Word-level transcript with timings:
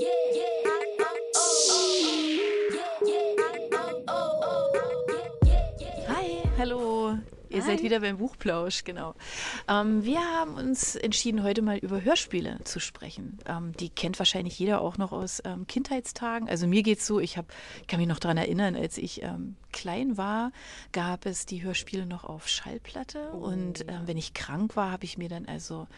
Hi, 0.00 0.06
hallo. 6.56 7.18
Ihr 7.50 7.62
seid 7.62 7.82
wieder 7.82 8.00
beim 8.00 8.16
Buchplausch, 8.16 8.84
genau. 8.84 9.14
Ähm, 9.68 10.04
wir 10.04 10.20
haben 10.20 10.54
uns 10.54 10.96
entschieden, 10.96 11.42
heute 11.42 11.60
mal 11.60 11.76
über 11.76 12.02
Hörspiele 12.02 12.60
zu 12.64 12.80
sprechen. 12.80 13.38
Ähm, 13.46 13.72
die 13.78 13.90
kennt 13.90 14.18
wahrscheinlich 14.18 14.58
jeder 14.58 14.80
auch 14.80 14.96
noch 14.96 15.12
aus 15.12 15.42
ähm, 15.44 15.66
Kindheitstagen. 15.66 16.48
Also 16.48 16.66
mir 16.66 16.82
geht's 16.82 17.06
so, 17.06 17.20
ich, 17.20 17.36
hab, 17.36 17.52
ich 17.82 17.88
kann 17.88 18.00
mich 18.00 18.08
noch 18.08 18.20
daran 18.20 18.38
erinnern, 18.38 18.76
als 18.76 18.96
ich 18.96 19.22
ähm, 19.22 19.56
klein 19.72 20.16
war, 20.16 20.52
gab 20.92 21.26
es 21.26 21.44
die 21.44 21.62
Hörspiele 21.62 22.06
noch 22.06 22.24
auf 22.24 22.48
Schallplatte. 22.48 23.32
Oh. 23.34 23.38
Und 23.38 23.82
ähm, 23.88 24.02
wenn 24.06 24.16
ich 24.16 24.32
krank 24.32 24.76
war, 24.76 24.92
habe 24.92 25.04
ich 25.04 25.18
mir 25.18 25.28
dann 25.28 25.44
also 25.46 25.88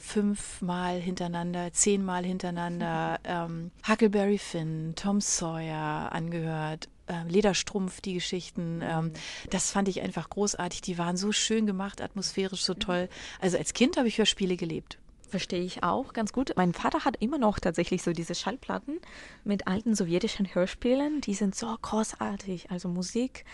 fünfmal 0.00 0.98
hintereinander, 0.98 1.72
zehnmal 1.72 2.24
hintereinander 2.24 3.20
ähm, 3.24 3.70
Huckleberry 3.86 4.38
Finn, 4.38 4.94
Tom 4.96 5.20
Sawyer 5.20 6.10
angehört. 6.12 6.88
ähm, 7.10 7.28
Lederstrumpf, 7.28 8.00
die 8.00 8.14
Geschichten, 8.14 8.80
ähm, 8.82 9.12
das 9.50 9.70
fand 9.70 9.88
ich 9.88 10.00
einfach 10.00 10.30
großartig. 10.30 10.80
Die 10.80 10.96
waren 10.96 11.16
so 11.16 11.32
schön 11.32 11.66
gemacht, 11.66 12.00
atmosphärisch 12.00 12.62
so 12.62 12.74
toll. 12.74 13.08
Also 13.40 13.58
als 13.58 13.74
Kind 13.74 13.96
habe 13.96 14.08
ich 14.08 14.18
Hörspiele 14.18 14.56
gelebt. 14.56 14.98
Verstehe 15.28 15.62
ich 15.62 15.82
auch 15.84 16.12
ganz 16.12 16.32
gut. 16.32 16.52
Mein 16.56 16.72
Vater 16.72 17.04
hat 17.04 17.16
immer 17.20 17.38
noch 17.38 17.60
tatsächlich 17.60 18.02
so 18.02 18.12
diese 18.12 18.34
Schallplatten 18.34 18.98
mit 19.44 19.68
alten 19.68 19.94
sowjetischen 19.94 20.54
Hörspielen. 20.54 21.20
Die 21.20 21.34
sind 21.34 21.54
so 21.54 21.76
großartig. 21.80 22.70
Also 22.70 22.88
Musik. 22.88 23.44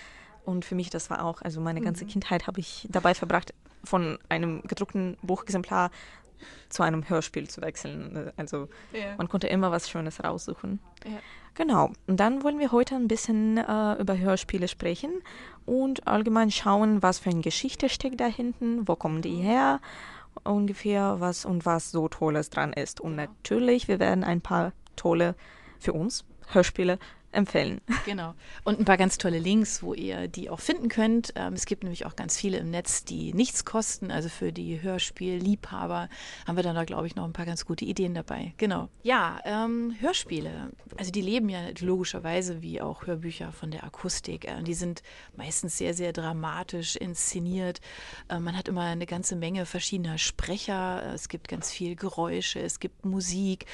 Und 0.45 0.65
für 0.65 0.75
mich, 0.75 0.91
das 0.91 1.11
war 1.11 1.25
auch, 1.25 1.43
also 1.43 1.61
meine 1.61 1.81
ganze 1.81 2.07
Kindheit 2.07 2.47
habe 2.47 2.61
ich 2.61 2.87
dabei 2.89 3.15
verbracht, 3.15 3.53
von 3.87 4.19
einem 4.29 4.63
gedruckten 4.63 5.17
Buchexemplar 5.23 5.91
zu 6.69 6.83
einem 6.83 7.09
Hörspiel 7.09 7.49
zu 7.49 7.63
wechseln. 7.63 8.31
Also 8.37 8.69
Ja. 8.93 9.15
man 9.17 9.29
konnte 9.29 9.47
immer 9.47 9.71
was 9.71 9.89
Schönes 9.89 10.23
raussuchen. 10.23 10.81
Ja. 11.05 11.19
Genau. 11.55 11.93
Und 12.07 12.21
dann 12.21 12.43
wollen 12.45 12.59
wir 12.59 12.73
heute 12.73 12.95
ein 12.97 13.09
bisschen 13.09 13.57
äh, 13.57 13.95
über 13.95 14.19
Hörspiele 14.19 14.69
sprechen 14.69 15.23
und 15.65 16.07
allgemein 16.07 16.51
schauen, 16.51 17.03
was 17.03 17.19
für 17.19 17.31
eine 17.31 17.41
Geschichte 17.41 17.89
steckt 17.89 18.21
da 18.21 18.27
hinten, 18.27 18.87
wo 18.87 18.95
kommen 18.97 19.23
die 19.23 19.37
her, 19.37 19.81
ungefähr 20.45 21.17
was 21.21 21.47
und 21.47 21.65
was 21.65 21.91
so 21.91 22.09
Tolles 22.09 22.51
dran 22.51 22.75
ist. 22.75 23.01
Und 23.01 23.17
natürlich, 23.17 23.89
wir 23.89 23.99
werden 23.99 24.23
ein 24.25 24.43
paar 24.43 24.73
tolle, 24.97 25.35
für 25.79 25.95
uns, 25.95 26.25
Hörspiele 26.49 26.99
empfehlen. 27.37 27.81
Genau. 28.07 28.35
Und 28.63 28.79
ein 28.79 28.85
paar 28.85 28.99
ganz 28.99 29.19
tolle 29.19 29.41
Links, 29.41 29.83
wo 29.83 29.93
ihr 29.93 30.29
die 30.29 30.49
auch 30.49 30.61
finden 30.61 30.89
könnt. 30.89 31.33
Ähm, 31.35 31.55
es 31.55 31.67
gibt 31.67 31.83
nämlich 31.83 32.07
auch 32.07 32.15
ganz 32.15 32.37
viele 32.39 32.59
im 32.59 32.71
Netz, 32.71 33.05
die 33.05 33.35
nichts 33.35 33.65
kosten. 33.65 34.13
Also 34.13 34.29
für 34.29 34.53
die 34.53 34.81
Hörspielliebhaber 34.81 36.09
haben 36.47 36.57
wir 36.57 36.63
dann 36.63 36.77
da, 36.77 36.85
glaube 36.85 37.09
ich, 37.09 37.17
noch 37.17 37.25
ein 37.25 37.33
paar 37.33 37.47
ganz 37.47 37.67
gute 37.67 37.85
Ideen 37.85 38.15
dabei. 38.15 38.55
Genau. 38.59 38.89
Ja, 39.03 39.41
ähm, 39.45 39.97
Hörspiele. 39.99 40.71
Also 40.97 41.11
die 41.11 41.21
leben 41.21 41.49
ja 41.49 41.61
logischerweise 41.81 42.63
wie 42.63 42.81
auch 42.81 43.07
Hörbücher 43.07 43.51
von 43.53 43.73
der 43.73 43.83
Akustik. 43.83 44.45
Äh, 44.47 44.63
die 44.63 44.75
sind 44.75 45.03
meistens 45.37 45.77
sehr, 45.77 45.95
sehr 45.95 46.13
dramatisch 46.13 46.95
inszeniert. 46.95 47.81
Äh, 48.29 48.39
man 48.39 48.57
hat 48.57 48.69
immer 48.69 48.83
eine 48.83 49.07
ganze 49.07 49.35
Menge 49.35 49.67
verschiedener 49.67 50.19
Sprecher. 50.19 51.03
Äh, 51.05 51.15
Es 51.15 51.29
gibt 51.29 51.49
ganz 51.49 51.73
viel 51.73 51.97
Geräusche, 51.97 52.61
es 52.61 52.79
gibt 52.79 53.05
Musik. 53.05 53.67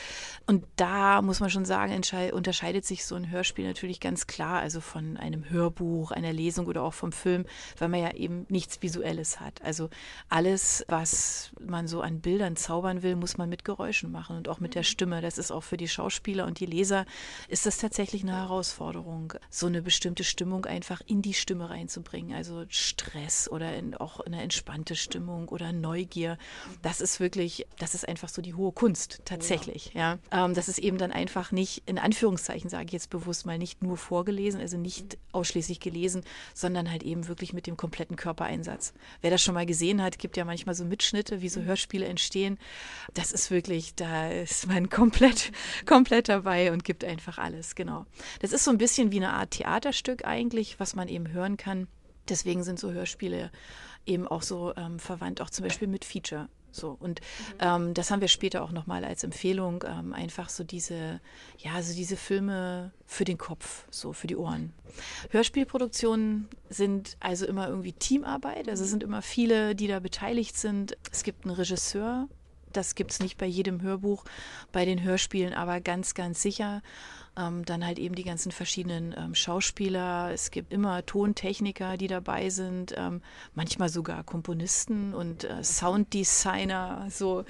Und 0.47 0.65
da 0.77 1.21
muss 1.21 1.41
man 1.41 1.51
schon 1.51 1.67
sagen, 1.67 2.01
unterscheidet 2.33 2.87
sich 2.87 3.05
so 3.05 3.15
ein 3.15 3.31
Hörspiel 3.31 3.52
natürlich 3.59 4.01
ganz 4.01 4.27
klar, 4.27 4.61
also 4.61 4.81
von 4.81 5.17
einem 5.17 5.49
Hörbuch, 5.49 6.11
einer 6.11 6.33
Lesung 6.33 6.67
oder 6.67 6.83
auch 6.83 6.95
vom 6.95 7.13
Film, 7.13 7.45
weil 7.79 7.89
man 7.89 8.01
ja 8.01 8.15
eben 8.15 8.47
nichts 8.49 8.83
Visuelles 8.83 9.41
hat. 9.41 9.63
Also 9.63 9.91
alles, 10.29 10.85
was 10.89 11.53
man 11.61 11.87
so 11.87 12.01
an 12.01 12.21
Bildern 12.21 12.57
zaubern 12.57 13.03
will, 13.03 13.17
muss 13.17 13.37
man 13.37 13.49
mit 13.49 13.65
Geräuschen 13.65 14.11
machen 14.11 14.37
und 14.37 14.49
auch 14.49 14.61
mit 14.61 14.75
der 14.75 14.83
Stimme. 14.83 15.21
Das 15.21 15.39
ist 15.39 15.51
auch 15.51 15.63
für 15.63 15.77
die 15.77 15.89
Schauspieler 15.89 16.47
und 16.47 16.61
die 16.61 16.67
Leser 16.67 17.05
ist 17.49 17.67
das 17.67 17.79
tatsächlich 17.79 18.23
eine 18.23 18.37
Herausforderung, 18.37 19.35
so 19.51 19.67
eine 19.67 19.83
bestimmte 19.83 20.25
Stimmung 20.25 20.67
einfach 20.67 21.01
in 21.07 21.23
die 21.23 21.35
Stimme 21.35 21.71
reinzubringen. 21.71 22.35
Also 22.35 22.65
Stress 22.69 23.49
oder 23.51 23.75
in, 23.75 23.95
auch 23.95 24.21
eine 24.21 24.43
entspannte 24.43 24.97
Stimmung 24.97 25.49
oder 25.49 25.73
Neugier. 25.73 26.39
Das 26.83 27.01
ist 27.01 27.21
wirklich, 27.21 27.67
das 27.79 27.95
ist 27.95 28.09
einfach 28.09 28.29
so 28.29 28.43
die 28.43 28.55
hohe 28.55 28.73
Kunst 28.73 29.23
tatsächlich. 29.25 29.93
Ja, 29.95 30.19
ähm, 30.31 30.55
das 30.55 30.69
ist 30.69 30.79
eben 30.79 30.99
dann 30.99 31.13
einfach 31.13 31.53
nicht 31.53 31.83
in 31.87 31.99
Anführungszeichen 31.99 32.71
sage 32.71 32.87
ich 32.87 32.93
jetzt 32.93 33.11
bewusst 33.11 33.42
mal 33.45 33.59
nicht 33.59 33.83
nur 33.83 33.97
vorgelesen, 33.97 34.61
also 34.61 34.77
nicht 34.77 35.19
ausschließlich 35.33 35.81
gelesen, 35.81 36.23
sondern 36.55 36.91
halt 36.91 37.03
eben 37.03 37.29
wirklich 37.29 37.53
mit 37.53 37.67
dem 37.67 37.77
kompletten 37.77 38.17
Körpereinsatz. 38.17 38.95
Wer 39.21 39.31
das 39.31 39.43
schon 39.43 39.55
mal 39.55 39.67
gesehen 39.67 40.03
hat, 40.03 40.19
gibt 40.19 40.37
ja 40.37 40.45
manchmal 40.45 40.75
so 40.75 40.85
Mitschnitte, 40.85 41.43
wie 41.43 41.49
so 41.49 41.63
Hörspiele 41.63 42.07
entstehen. 42.07 42.59
Das 43.15 43.33
ist 43.33 43.51
wirklich, 43.51 43.95
da 43.95 44.31
ist 44.31 44.67
man 44.67 44.89
komplett, 44.91 45.53
komplett 45.87 46.29
dabei 46.29 46.73
und 46.73 46.85
gibt 46.85 47.05
einfach 47.05 47.39
alles, 47.39 47.75
genau. 47.75 48.07
Das 48.41 48.53
ist 48.53 48.65
so 48.65 48.71
ein 48.71 48.79
bisschen 48.79 49.13
wie 49.13 49.19
eine 49.19 49.33
Art 49.33 49.53
Theaterstück 49.53 50.27
eigentlich, 50.27 50.81
was 50.81 50.95
man 50.95 51.09
eben 51.09 51.33
hören 51.33 51.57
kann. 51.57 51.89
Deswegen 52.29 52.63
sind 52.63 52.79
so 52.79 52.93
Hörspiele 52.93 53.51
eben 54.07 54.27
auch 54.27 54.43
so 54.43 54.75
ähm, 54.77 54.99
verwandt, 54.99 55.41
auch 55.41 55.51
zum 55.51 55.65
Beispiel 55.65 55.89
mit 55.89 56.05
Feature. 56.05 56.49
So, 56.73 56.97
und 56.99 57.21
ähm, 57.61 57.95
das 57.95 58.11
haben 58.11 58.21
wir 58.21 58.29
später 58.29 58.63
auch 58.63 58.73
nochmal 58.73 59.05
als 59.05 59.23
Empfehlung, 59.25 59.85
ähm, 59.87 60.13
einfach 60.13 60.49
so 60.49 60.65
diese, 60.65 61.21
ja, 61.59 61.83
so 61.83 61.95
diese 61.95 62.17
Filme 62.17 62.93
für 63.07 63.25
den 63.25 63.39
Kopf, 63.39 63.85
so 63.91 64.13
für 64.13 64.27
die 64.27 64.37
Ohren. 64.37 64.73
Hörspielproduktionen 65.31 66.49
sind 66.69 67.17
also 67.21 67.47
immer 67.47 67.69
irgendwie 67.69 67.93
Teamarbeit, 67.93 68.69
also 68.69 68.85
es 68.85 68.91
sind 68.91 69.03
immer 69.03 69.23
viele, 69.23 69.75
die 69.75 69.87
da 69.87 70.01
beteiligt 70.01 70.57
sind. 70.57 70.97
Es 71.11 71.23
gibt 71.23 71.45
einen 71.45 71.55
Regisseur, 71.55 72.29
das 72.77 72.95
gibt 72.95 73.13
es 73.13 73.21
nicht 73.21 73.39
bei 73.39 73.47
jedem 73.47 73.83
Hörbuch, 73.83 74.25
bei 74.73 74.85
den 74.85 75.03
Hörspielen 75.03 75.55
aber 75.55 75.81
ganz, 75.81 76.15
ganz 76.15 76.43
sicher. 76.43 76.83
Ähm, 77.35 77.65
dann 77.65 77.87
halt 77.87 77.99
eben 77.99 78.15
die 78.15 78.25
ganzen 78.25 78.53
verschiedenen 78.53 79.15
ähm, 79.17 79.35
Schauspieler. 79.35 80.31
Es 80.35 80.51
gibt 80.51 80.71
immer 80.71 81.07
Tontechniker, 81.07 81.97
die 81.97 82.07
dabei 82.07 82.51
sind, 82.51 82.93
ähm, 82.95 83.23
manchmal 83.55 83.89
sogar 83.89 84.23
Komponisten 84.23 85.15
und 85.15 85.45
äh, 85.45 85.65
Sounddesigner. 85.65 87.07
So, 87.09 87.47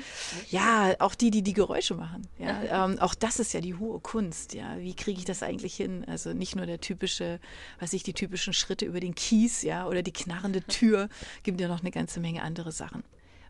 ja, 0.50 0.94
auch 1.00 1.16
die, 1.16 1.32
die 1.32 1.42
die 1.42 1.52
Geräusche 1.52 1.94
machen. 1.94 2.28
Ja, 2.38 2.84
ähm, 2.84 3.00
auch 3.00 3.16
das 3.16 3.40
ist 3.40 3.54
ja 3.54 3.60
die 3.60 3.74
hohe 3.74 3.98
Kunst. 3.98 4.54
Ja, 4.54 4.78
wie 4.78 4.94
kriege 4.94 5.18
ich 5.18 5.24
das 5.24 5.42
eigentlich 5.42 5.74
hin? 5.74 6.04
Also 6.06 6.32
nicht 6.32 6.54
nur 6.54 6.66
der 6.66 6.80
typische, 6.80 7.40
was 7.80 7.92
ich 7.92 8.04
die 8.04 8.14
typischen 8.14 8.52
Schritte 8.52 8.84
über 8.84 9.00
den 9.00 9.16
Kies, 9.16 9.62
ja, 9.62 9.88
oder 9.88 10.02
die 10.02 10.12
knarrende 10.12 10.62
Tür. 10.62 11.08
Gibt 11.42 11.60
ja 11.60 11.66
noch 11.66 11.80
eine 11.80 11.90
ganze 11.90 12.20
Menge 12.20 12.42
andere 12.42 12.70
Sachen. 12.70 13.02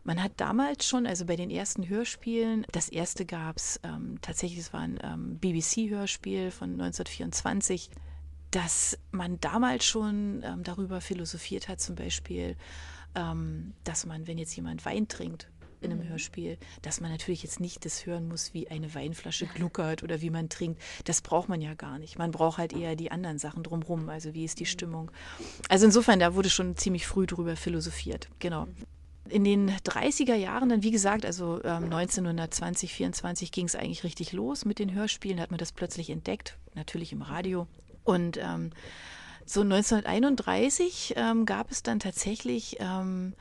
Man 0.03 0.21
hat 0.21 0.33
damals 0.37 0.85
schon, 0.85 1.07
also 1.07 1.25
bei 1.25 1.35
den 1.35 1.49
ersten 1.49 1.87
Hörspielen, 1.87 2.65
das 2.71 2.89
erste 2.89 3.25
gab 3.25 3.57
es 3.57 3.79
ähm, 3.83 4.19
tatsächlich, 4.21 4.59
es 4.59 4.73
war 4.73 4.81
ein 4.81 4.99
ähm, 5.01 5.37
BBC-Hörspiel 5.39 6.51
von 6.51 6.71
1924, 6.71 7.89
dass 8.51 8.97
man 9.11 9.39
damals 9.39 9.85
schon 9.85 10.43
ähm, 10.43 10.63
darüber 10.63 10.99
philosophiert 10.99 11.69
hat, 11.69 11.79
zum 11.79 11.95
Beispiel, 11.95 12.57
ähm, 13.15 13.73
dass 13.85 14.05
man, 14.05 14.27
wenn 14.27 14.37
jetzt 14.37 14.55
jemand 14.55 14.85
Wein 14.85 15.07
trinkt, 15.07 15.47
in 15.83 15.91
einem 15.91 16.07
Hörspiel, 16.07 16.57
dass 16.81 17.01
man 17.01 17.11
natürlich 17.11 17.43
jetzt 17.43 17.59
nicht 17.59 17.85
das 17.85 18.05
hören 18.05 18.27
muss, 18.27 18.53
wie 18.53 18.69
eine 18.69 18.93
Weinflasche 18.93 19.45
gluckert 19.47 20.03
oder 20.03 20.21
wie 20.21 20.29
man 20.29 20.49
trinkt. 20.49 20.81
Das 21.05 21.21
braucht 21.21 21.49
man 21.49 21.61
ja 21.61 21.73
gar 21.73 21.99
nicht. 21.99 22.17
Man 22.17 22.31
braucht 22.31 22.57
halt 22.57 22.73
eher 22.73 22.95
die 22.95 23.11
anderen 23.11 23.37
Sachen 23.37 23.63
drumherum, 23.63 24.09
also 24.09 24.33
wie 24.33 24.45
ist 24.45 24.59
die 24.59 24.65
Stimmung. 24.65 25.11
Also 25.69 25.85
insofern, 25.85 26.19
da 26.19 26.35
wurde 26.35 26.49
schon 26.49 26.77
ziemlich 26.77 27.05
früh 27.05 27.25
drüber 27.25 27.55
philosophiert. 27.55 28.29
Genau. 28.39 28.67
In 29.29 29.43
den 29.43 29.71
30er 29.71 30.35
Jahren 30.35 30.69
dann, 30.69 30.83
wie 30.83 30.91
gesagt, 30.91 31.25
also 31.25 31.63
ähm, 31.63 31.85
1920, 31.85 32.93
24 32.93 33.51
ging 33.51 33.65
es 33.65 33.75
eigentlich 33.75 34.03
richtig 34.03 34.33
los 34.33 34.65
mit 34.65 34.79
den 34.79 34.93
Hörspielen, 34.93 35.39
hat 35.39 35.51
man 35.51 35.57
das 35.57 35.71
plötzlich 35.71 36.09
entdeckt, 36.09 36.57
natürlich 36.75 37.13
im 37.13 37.21
Radio. 37.21 37.67
Und 38.03 38.37
ähm, 38.37 38.71
so 39.45 39.61
1931 39.61 41.13
ähm, 41.15 41.45
gab 41.45 41.71
es 41.71 41.83
dann 41.83 41.99
tatsächlich 41.99 42.77
ähm, 42.79 43.33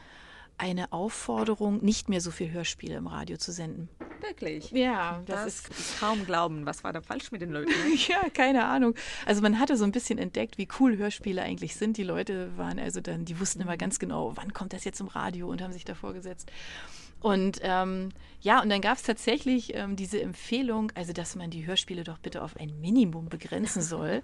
eine 0.63 0.93
Aufforderung, 0.93 1.83
nicht 1.85 2.09
mehr 2.09 2.21
so 2.21 2.31
viel 2.31 2.53
Hörspiele 2.53 2.95
im 2.95 3.09
Radio 3.09 3.37
zu 3.37 3.51
senden. 3.51 3.89
Wirklich? 4.21 4.71
Ja, 4.71 5.21
Das, 5.27 5.47
ist 5.47 5.99
kaum 5.99 6.25
glauben. 6.25 6.65
Was 6.67 6.85
war 6.85 6.93
da 6.93 7.01
falsch 7.03 7.33
mit 7.33 7.43
den 7.43 7.51
Leuten? 7.51 7.73
Ja, 8.09 8.29
keine 8.33 8.65
Ahnung. 8.65 8.95
Also 9.27 9.43
man 9.43 9.59
hatte 9.59 9.77
so 9.77 9.83
ein 9.83 9.91
bisschen 9.91 10.19
entdeckt, 10.19 10.59
wie 10.59 10.69
cool 10.79 10.97
Hörspiele 10.97 11.43
eigentlich 11.43 11.75
sind. 11.75 11.97
Die 11.97 12.05
Leute 12.05 12.57
waren 12.57 12.79
also 12.79 13.01
dann, 13.01 13.25
die 13.25 13.41
wussten 13.41 13.61
immer 13.61 13.77
ganz 13.77 13.99
genau, 13.99 14.37
wann 14.37 14.53
kommt 14.53 14.73
das 14.73 14.85
jetzt 14.85 15.01
im 15.01 15.09
Radio 15.09 15.49
und 15.49 15.61
haben 15.61 15.73
sich 15.73 15.85
davor 15.85 16.13
gesetzt. 16.13 16.53
Und 17.23 17.61
ähm, 17.63 18.11
ja, 18.43 18.61
und 18.61 18.69
dann 18.71 18.81
gab 18.81 18.97
es 18.97 19.05
tatsächlich 19.05 19.77
ähm, 19.77 19.95
diese 19.95 20.21
Empfehlung, 20.21 20.91
also 20.97 21.13
dass 21.13 21.37
man 21.37 21.51
die 21.51 21.65
Hörspiele 21.65 22.03
doch 22.03 22.19
bitte 22.19 22.43
auf 22.43 22.57
ein 22.57 22.81
Minimum 22.81 23.29
begrenzen 23.29 23.83
soll, 23.83 24.23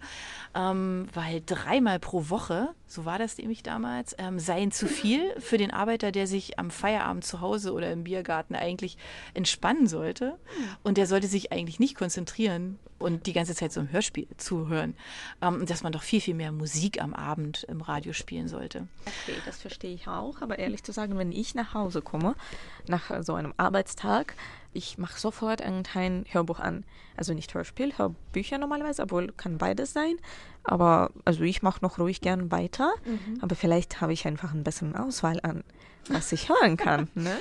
ähm, 0.57 1.07
weil 1.15 1.41
dreimal 1.47 2.01
pro 2.01 2.29
Woche, 2.29 2.71
so 2.89 3.05
war 3.05 3.21
das 3.21 3.39
nämlich 3.39 3.63
damals, 3.63 4.17
ähm, 4.19 4.41
seien 4.41 4.73
zu 4.73 4.89
viel 4.89 5.33
für 5.39 5.57
den 5.57 5.71
Arbeiter, 5.71 6.11
der 6.11 6.27
sich 6.27 6.59
am 6.59 6.73
Feierabend 6.73 7.25
zu 7.25 7.41
Hause 7.41 7.73
oder 7.73 7.93
im 7.93 8.03
Biergarten 8.03 8.57
eigentlich 8.57 8.99
entspannen 9.35 9.87
sollte. 9.87 10.37
Und 10.83 10.99
der 10.99 11.07
sollte 11.07 11.29
sich 11.29 11.53
eigentlich 11.53 11.79
nicht 11.79 11.95
konzentrieren 11.95 12.81
und 12.99 13.27
die 13.27 13.33
ganze 13.33 13.55
Zeit 13.55 13.73
so 13.73 13.79
ein 13.79 13.93
Hörspiel 13.93 14.27
zuhören. 14.37 14.95
Ähm, 15.41 15.65
dass 15.67 15.85
man 15.85 15.93
doch 15.93 16.03
viel, 16.03 16.21
viel 16.21 16.35
mehr 16.35 16.51
Musik 16.51 17.01
am 17.01 17.15
Abend 17.15 17.65
im 17.69 17.81
Radio 17.81 18.13
spielen 18.13 18.49
sollte. 18.49 18.89
Okay, 19.07 19.39
das 19.47 19.59
verstehe 19.59 19.95
ich 19.95 20.09
auch. 20.09 20.43
Aber 20.43 20.59
ehrlich 20.59 20.83
zu 20.83 20.91
sagen, 20.91 21.17
wenn 21.19 21.31
ich 21.31 21.55
nach 21.55 21.75
Hause 21.75 22.03
komme, 22.03 22.35
nach 22.89 23.11
so 23.23 23.35
einem 23.35 23.55
Arbeitstag, 23.57 24.35
ich 24.73 24.99
mache 24.99 25.19
sofort 25.19 25.61
irgendein 25.61 26.25
Hörbuch 26.29 26.61
an. 26.61 26.85
Also 27.17 27.35
nicht 27.35 27.53
Hörspiel, 27.55 27.97
Hörbücher 27.97 28.59
normalerweise, 28.59 29.03
obwohl 29.03 29.33
kann 29.33 29.59
beides 29.59 29.93
sein. 29.93 30.17
Aber 30.63 31.11
also 31.25 31.43
ich 31.43 31.63
mache 31.63 31.81
noch 31.83 31.99
ruhig 31.99 32.21
gern 32.21 32.51
weiter. 32.51 32.93
Mhm. 33.05 33.39
Aber 33.41 33.57
vielleicht 33.57 34.01
habe 34.01 34.13
ich 34.13 34.27
einfach 34.27 34.53
einen 34.53 34.65
besseren 34.65 34.95
Auswahl 34.95 35.41
an, 35.43 35.65
was 36.09 36.33
ich 36.33 36.49
hören 36.49 36.77
kann. 36.77 37.09
ne? 37.15 37.41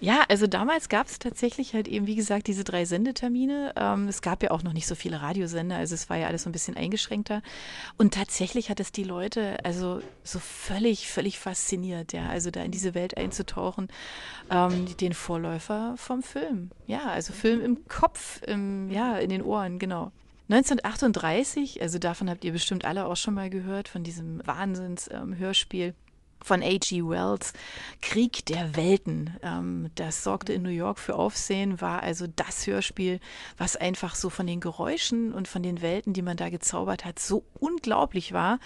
Ja, 0.00 0.24
also 0.28 0.46
damals 0.46 0.88
gab 0.88 1.06
es 1.06 1.18
tatsächlich 1.18 1.72
halt 1.72 1.88
eben, 1.88 2.06
wie 2.06 2.16
gesagt, 2.16 2.48
diese 2.48 2.64
drei 2.64 2.84
Sendetermine. 2.84 3.72
Ähm, 3.76 4.08
es 4.08 4.20
gab 4.20 4.42
ja 4.42 4.50
auch 4.50 4.62
noch 4.62 4.74
nicht 4.74 4.86
so 4.86 4.94
viele 4.94 5.22
Radiosender, 5.22 5.76
also 5.76 5.94
es 5.94 6.10
war 6.10 6.18
ja 6.18 6.26
alles 6.26 6.42
so 6.42 6.50
ein 6.50 6.52
bisschen 6.52 6.76
eingeschränkter. 6.76 7.42
Und 7.96 8.12
tatsächlich 8.12 8.68
hat 8.68 8.78
es 8.78 8.92
die 8.92 9.04
Leute 9.04 9.56
also 9.64 10.00
so 10.22 10.38
völlig, 10.38 11.08
völlig 11.08 11.38
fasziniert, 11.38 12.12
ja, 12.12 12.28
also 12.28 12.50
da 12.50 12.62
in 12.62 12.72
diese 12.72 12.94
Welt 12.94 13.16
einzutauchen, 13.16 13.88
ähm, 14.50 14.86
den 14.98 15.14
Vorläufer 15.14 15.94
vom 15.96 16.22
Film. 16.22 16.70
Ja, 16.86 17.06
also 17.06 17.32
Film 17.32 17.62
im 17.62 17.88
Kopf, 17.88 18.42
im, 18.46 18.90
ja, 18.90 19.16
in 19.16 19.30
den 19.30 19.42
Ohren, 19.42 19.78
genau. 19.78 20.12
1938, 20.48 21.82
also 21.82 21.98
davon 21.98 22.30
habt 22.30 22.44
ihr 22.44 22.52
bestimmt 22.52 22.84
alle 22.84 23.06
auch 23.06 23.16
schon 23.16 23.34
mal 23.34 23.50
gehört, 23.50 23.88
von 23.88 24.04
diesem 24.04 24.46
Wahnsinns-Hörspiel. 24.46 25.86
Ähm, 25.88 25.94
von 26.42 26.62
H.G. 26.62 27.02
Wells, 27.02 27.52
Krieg 28.02 28.46
der 28.46 28.76
Welten. 28.76 29.36
Ähm, 29.42 29.90
das 29.94 30.22
sorgte 30.22 30.52
in 30.52 30.62
New 30.62 30.68
York 30.68 30.98
für 30.98 31.16
Aufsehen, 31.16 31.80
war 31.80 32.02
also 32.02 32.26
das 32.26 32.66
Hörspiel, 32.66 33.20
was 33.56 33.76
einfach 33.76 34.14
so 34.14 34.30
von 34.30 34.46
den 34.46 34.60
Geräuschen 34.60 35.32
und 35.32 35.48
von 35.48 35.62
den 35.62 35.82
Welten, 35.82 36.12
die 36.12 36.22
man 36.22 36.36
da 36.36 36.48
gezaubert 36.48 37.04
hat, 37.04 37.18
so 37.18 37.44
unglaublich 37.58 38.32
war, 38.32 38.58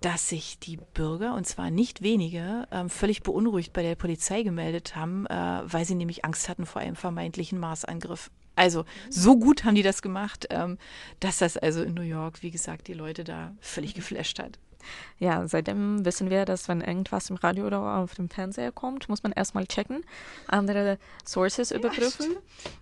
dass 0.00 0.28
sich 0.28 0.58
die 0.58 0.78
Bürger, 0.94 1.34
und 1.34 1.46
zwar 1.46 1.70
nicht 1.70 2.02
wenige, 2.02 2.68
ähm, 2.70 2.90
völlig 2.90 3.22
beunruhigt 3.22 3.72
bei 3.72 3.82
der 3.82 3.94
Polizei 3.94 4.42
gemeldet 4.42 4.94
haben, 4.94 5.26
äh, 5.26 5.62
weil 5.64 5.84
sie 5.84 5.94
nämlich 5.94 6.24
Angst 6.24 6.48
hatten 6.48 6.66
vor 6.66 6.82
einem 6.82 6.96
vermeintlichen 6.96 7.58
Marsangriff. 7.58 8.30
Also 8.54 8.84
so 9.10 9.36
gut 9.38 9.64
haben 9.64 9.74
die 9.74 9.82
das 9.82 10.02
gemacht, 10.02 10.46
ähm, 10.50 10.78
dass 11.20 11.38
das 11.38 11.56
also 11.56 11.82
in 11.82 11.94
New 11.94 12.02
York, 12.02 12.42
wie 12.42 12.50
gesagt, 12.50 12.88
die 12.88 12.94
Leute 12.94 13.24
da 13.24 13.54
völlig 13.60 13.94
geflasht 13.94 14.38
hat. 14.38 14.58
Ja, 15.18 15.46
seitdem 15.48 16.04
wissen 16.04 16.30
wir, 16.30 16.44
dass 16.44 16.68
wenn 16.68 16.80
irgendwas 16.80 17.30
im 17.30 17.36
Radio 17.36 17.66
oder 17.66 17.80
auf 17.98 18.14
dem 18.14 18.28
Fernseher 18.28 18.72
kommt, 18.72 19.08
muss 19.08 19.22
man 19.22 19.32
erstmal 19.32 19.66
checken, 19.66 20.04
andere 20.46 20.98
Sources 21.24 21.70
überprüfen, 21.70 22.36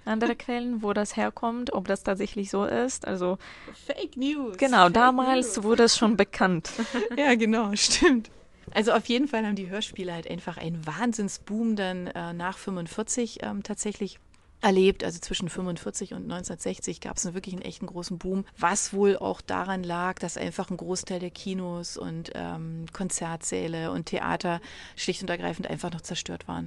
andere 0.05 0.35
Quellen, 0.37 0.83
wo 0.83 0.93
das 0.93 1.17
herkommt, 1.17 1.73
ob 1.73 1.89
das 1.89 2.03
tatsächlich 2.03 2.51
so 2.51 2.65
ist. 2.65 3.07
Also 3.07 3.39
Fake 3.87 4.17
News. 4.17 4.57
Genau, 4.57 4.85
Fake 4.85 4.95
damals 4.95 5.57
News. 5.57 5.65
wurde 5.65 5.85
es 5.85 5.97
schon 5.97 6.17
bekannt. 6.17 6.71
ja, 7.17 7.35
genau, 7.35 7.75
stimmt. 7.75 8.31
Also 8.73 8.93
auf 8.93 9.07
jeden 9.07 9.29
Fall 9.29 9.47
haben 9.47 9.57
die 9.57 9.71
Hörspiele 9.71 10.13
halt 10.13 10.29
einfach 10.29 10.57
einen 10.57 10.85
Wahnsinnsboom 10.87 11.77
dann 11.77 12.09
äh, 12.09 12.33
nach 12.33 12.59
45 12.59 13.39
ähm, 13.43 13.63
tatsächlich 13.63 14.19
erlebt. 14.65 15.05
Also 15.05 15.21
zwischen 15.21 15.49
45 15.49 16.15
und 16.15 16.23
1960 16.23 17.01
gab 17.01 17.19
es 17.19 17.35
wirklich 17.35 17.55
einen 17.55 17.63
echten 17.63 17.87
großen 17.87 18.19
Boom, 18.19 18.45
was 18.59 18.93
wohl 18.93 19.17
auch 19.17 19.41
daran 19.41 19.85
lag, 19.85 20.19
dass 20.19 20.37
einfach 20.37 20.71
ein 20.71 20.77
Großteil 20.77 21.21
der 21.21 21.31
Kinos 21.31 21.97
und 21.97 22.33
ähm, 22.35 22.87
Konzertsäle 22.93 23.93
und 23.93 24.07
Theater 24.07 24.61
schlicht 24.97 25.23
und 25.23 25.31
ergreifend 25.31 25.69
einfach 25.69 25.93
noch 25.93 26.01
zerstört 26.01 26.49
waren. 26.49 26.65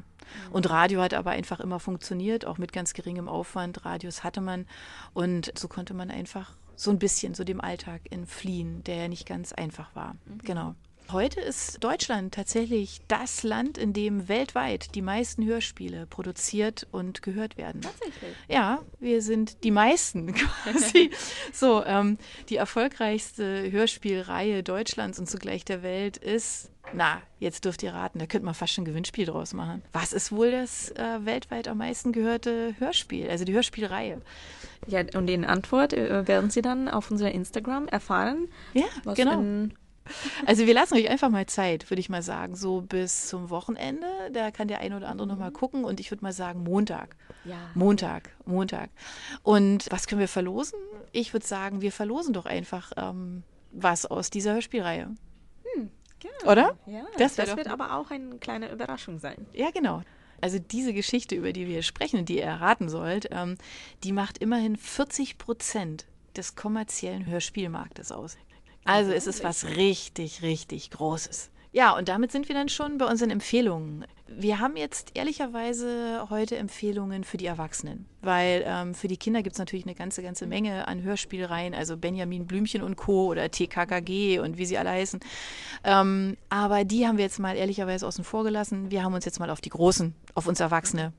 Mhm. 0.47 0.53
Und 0.53 0.69
Radio 0.69 1.01
hat 1.01 1.13
aber 1.13 1.31
einfach 1.31 1.59
immer 1.59 1.79
funktioniert, 1.79 2.45
auch 2.45 2.59
mit 2.59 2.71
ganz 2.71 2.93
geringem 2.93 3.27
Aufwand. 3.27 3.83
Radios 3.83 4.23
hatte 4.23 4.41
man 4.41 4.67
und 5.13 5.51
so 5.57 5.67
konnte 5.67 5.93
man 5.93 6.11
einfach 6.11 6.53
so 6.75 6.91
ein 6.91 6.99
bisschen 6.99 7.33
so 7.33 7.43
dem 7.43 7.59
Alltag 7.59 8.01
entfliehen, 8.11 8.83
der 8.83 8.95
ja 8.95 9.07
nicht 9.07 9.25
ganz 9.25 9.51
einfach 9.51 9.95
war. 9.95 10.15
Mhm. 10.25 10.37
Genau. 10.43 10.75
Heute 11.11 11.39
ist 11.39 11.83
Deutschland 11.83 12.33
tatsächlich 12.33 12.99
das 13.07 13.43
Land, 13.43 13.77
in 13.77 13.93
dem 13.93 14.27
weltweit 14.27 14.93
die 14.93 15.01
meisten 15.01 15.45
Hörspiele 15.45 16.05
produziert 16.05 16.85
und 16.91 17.21
gehört 17.21 17.57
werden. 17.57 17.81
Tatsächlich? 17.81 18.35
Ja, 18.49 18.79
wir 18.99 19.21
sind 19.21 19.63
die 19.63 19.71
meisten 19.71 20.33
quasi. 20.63 21.11
so, 21.53 21.83
ähm, 21.85 22.17
die 22.49 22.57
erfolgreichste 22.57 23.71
Hörspielreihe 23.71 24.63
Deutschlands 24.63 25.17
und 25.17 25.29
zugleich 25.29 25.63
der 25.63 25.81
Welt 25.81 26.17
ist 26.17 26.71
na, 26.93 27.21
jetzt 27.39 27.65
dürft 27.65 27.83
ihr 27.83 27.93
raten, 27.93 28.19
da 28.19 28.25
könnte 28.27 28.45
man 28.45 28.53
fast 28.53 28.73
schon 28.73 28.83
ein 28.83 28.85
Gewinnspiel 28.85 29.25
draus 29.25 29.53
machen. 29.53 29.83
Was 29.91 30.13
ist 30.13 30.31
wohl 30.31 30.51
das 30.51 30.89
äh, 30.91 31.25
weltweit 31.25 31.67
am 31.67 31.79
meisten 31.79 32.13
gehörte 32.13 32.75
Hörspiel, 32.79 33.29
also 33.29 33.43
die 33.43 33.53
Hörspielreihe? 33.53 34.21
Ja, 34.87 35.01
und 35.15 35.29
in 35.29 35.43
Antwort 35.43 35.91
äh, 35.91 36.25
werden 36.29 36.49
Sie 36.49 36.61
dann 36.61 36.87
auf 36.87 37.11
unser 37.11 37.29
Instagram 37.29 37.89
erfahren. 37.89 38.47
Ja, 38.73 38.85
genau. 39.15 39.69
Also 40.45 40.65
wir 40.65 40.73
lassen 40.73 40.95
euch 40.95 41.09
einfach 41.09 41.29
mal 41.29 41.45
Zeit, 41.45 41.89
würde 41.89 41.99
ich 41.99 42.09
mal 42.09 42.21
sagen, 42.21 42.55
so 42.55 42.81
bis 42.81 43.27
zum 43.27 43.49
Wochenende. 43.49 44.07
Da 44.31 44.51
kann 44.51 44.67
der 44.67 44.79
eine 44.79 44.97
oder 44.97 45.09
andere 45.09 45.27
noch 45.27 45.37
mal 45.37 45.51
gucken 45.51 45.83
und 45.83 45.99
ich 45.99 46.11
würde 46.11 46.23
mal 46.23 46.33
sagen 46.33 46.63
Montag. 46.63 47.15
Ja. 47.45 47.57
Montag, 47.75 48.29
Montag. 48.45 48.89
Und 49.43 49.87
was 49.89 50.07
können 50.07 50.19
wir 50.19 50.27
verlosen? 50.27 50.79
Ich 51.11 51.33
würde 51.33 51.45
sagen, 51.45 51.81
wir 51.81 51.91
verlosen 51.91 52.33
doch 52.33 52.45
einfach 52.45 52.91
ähm, 52.97 53.43
was 53.71 54.05
aus 54.05 54.29
dieser 54.29 54.53
Hörspielreihe. 54.53 55.15
Hm, 55.63 55.89
genau. 56.19 56.51
Oder? 56.51 56.77
Ja, 56.85 57.05
das, 57.17 57.35
das 57.35 57.55
wird 57.55 57.67
aber 57.67 57.95
auch 57.95 58.11
eine 58.11 58.37
kleine 58.37 58.71
Überraschung 58.71 59.19
sein. 59.19 59.45
Ja, 59.53 59.71
genau. 59.71 60.01
Also 60.39 60.59
diese 60.59 60.93
Geschichte, 60.93 61.35
über 61.35 61.51
die 61.51 61.67
wir 61.67 61.81
sprechen 61.81 62.19
und 62.19 62.29
die 62.29 62.37
ihr 62.37 62.43
erraten 62.43 62.89
sollt, 62.89 63.27
ähm, 63.31 63.57
die 64.03 64.11
macht 64.11 64.37
immerhin 64.37 64.75
40 64.75 65.37
Prozent 65.37 66.05
des 66.35 66.55
kommerziellen 66.55 67.25
Hörspielmarktes 67.25 68.11
aus. 68.11 68.37
Also 68.87 69.11
es 69.11 69.27
ist 69.27 69.43
was 69.43 69.65
richtig, 69.65 70.41
richtig 70.41 70.91
Großes. 70.91 71.51
Ja, 71.73 71.95
und 71.95 72.07
damit 72.07 72.31
sind 72.31 72.47
wir 72.47 72.55
dann 72.55 72.69
schon 72.69 72.97
bei 72.97 73.05
unseren 73.05 73.29
Empfehlungen. 73.29 74.05
Wir 74.27 74.59
haben 74.59 74.77
jetzt 74.77 75.11
ehrlicherweise 75.13 76.27
heute 76.29 76.57
Empfehlungen 76.57 77.23
für 77.23 77.37
die 77.37 77.45
Erwachsenen, 77.45 78.05
weil 78.21 78.63
ähm, 78.65 78.95
für 78.95 79.07
die 79.07 79.17
Kinder 79.17 79.43
gibt 79.43 79.53
es 79.55 79.59
natürlich 79.59 79.85
eine 79.85 79.93
ganze, 79.93 80.23
ganze 80.23 80.47
Menge 80.47 80.87
an 80.87 81.01
Hörspielreihen, 81.01 81.73
also 81.73 81.97
Benjamin 81.97 82.47
Blümchen 82.47 82.81
und 82.81 82.95
Co. 82.95 83.27
oder 83.27 83.51
TKKG 83.51 84.39
und 84.39 84.57
wie 84.57 84.65
sie 84.65 84.77
alle 84.77 84.89
heißen. 84.89 85.19
Ähm, 85.83 86.37
aber 86.49 86.83
die 86.83 87.05
haben 87.05 87.17
wir 87.17 87.25
jetzt 87.25 87.39
mal 87.39 87.55
ehrlicherweise 87.55 88.07
außen 88.07 88.23
vor 88.23 88.43
gelassen. 88.43 88.89
Wir 88.89 89.03
haben 89.03 89.13
uns 89.13 89.25
jetzt 89.25 89.39
mal 89.39 89.49
auf 89.49 89.61
die 89.61 89.69
Großen, 89.69 90.15
auf 90.33 90.47
uns 90.47 90.59
Erwachsene 90.59 91.13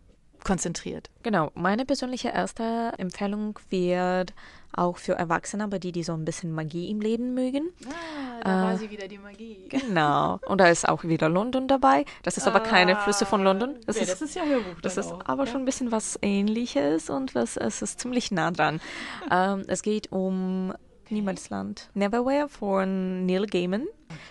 konzentriert. 0.49 1.11
Genau, 1.23 1.51
meine 1.55 1.85
persönliche 1.85 2.29
erste 2.31 2.93
Empfehlung 2.97 3.59
wird 3.69 4.33
auch 4.73 4.97
für 4.97 5.13
Erwachsene, 5.13 5.65
aber 5.65 5.79
die, 5.79 5.93
die 5.93 6.03
so 6.03 6.15
ein 6.15 6.25
bisschen 6.25 6.53
Magie 6.53 6.91
im 6.91 7.03
Leben 7.03 7.35
mögen. 7.35 7.69
Ah, 7.87 8.41
da 8.43 8.63
äh, 8.63 8.65
war 8.65 8.79
sie 8.79 8.89
wieder, 8.89 9.09
die 9.09 9.19
Magie. 9.19 9.69
Genau. 9.69 10.41
Und 10.47 10.59
da 10.59 10.69
ist 10.69 10.89
auch 10.89 11.05
wieder 11.05 11.29
London 11.29 11.69
dabei. 11.69 12.07
Das 12.23 12.39
ist 12.39 12.47
aber 12.47 12.61
keine 12.61 12.97
ah, 12.97 13.01
Flüsse 13.03 13.27
von 13.27 13.45
London. 13.45 13.75
Das, 13.85 13.97
ja, 13.97 14.03
ist, 14.03 14.13
das 14.13 14.23
ist 14.23 14.37
ja 14.37 14.45
Hörbuch. 14.45 14.81
Das 14.81 14.97
ist 14.97 15.13
auch. 15.13 15.21
aber 15.27 15.45
ja. 15.45 15.53
schon 15.53 15.63
ein 15.63 15.67
bisschen 15.67 15.93
was 15.93 16.19
Ähnliches 16.23 17.11
und 17.11 17.35
was, 17.35 17.59
es 17.59 17.83
ist 17.83 18.01
ziemlich 18.01 18.31
nah 18.31 18.51
dran. 18.51 18.81
ähm, 19.31 19.65
es 19.67 19.83
geht 19.83 20.11
um 20.13 20.73
Niemandsland. 21.11 21.91
Neverwhere 21.93 22.49
von 22.49 23.27
Neil 23.27 23.47
Gaiman. 23.47 23.87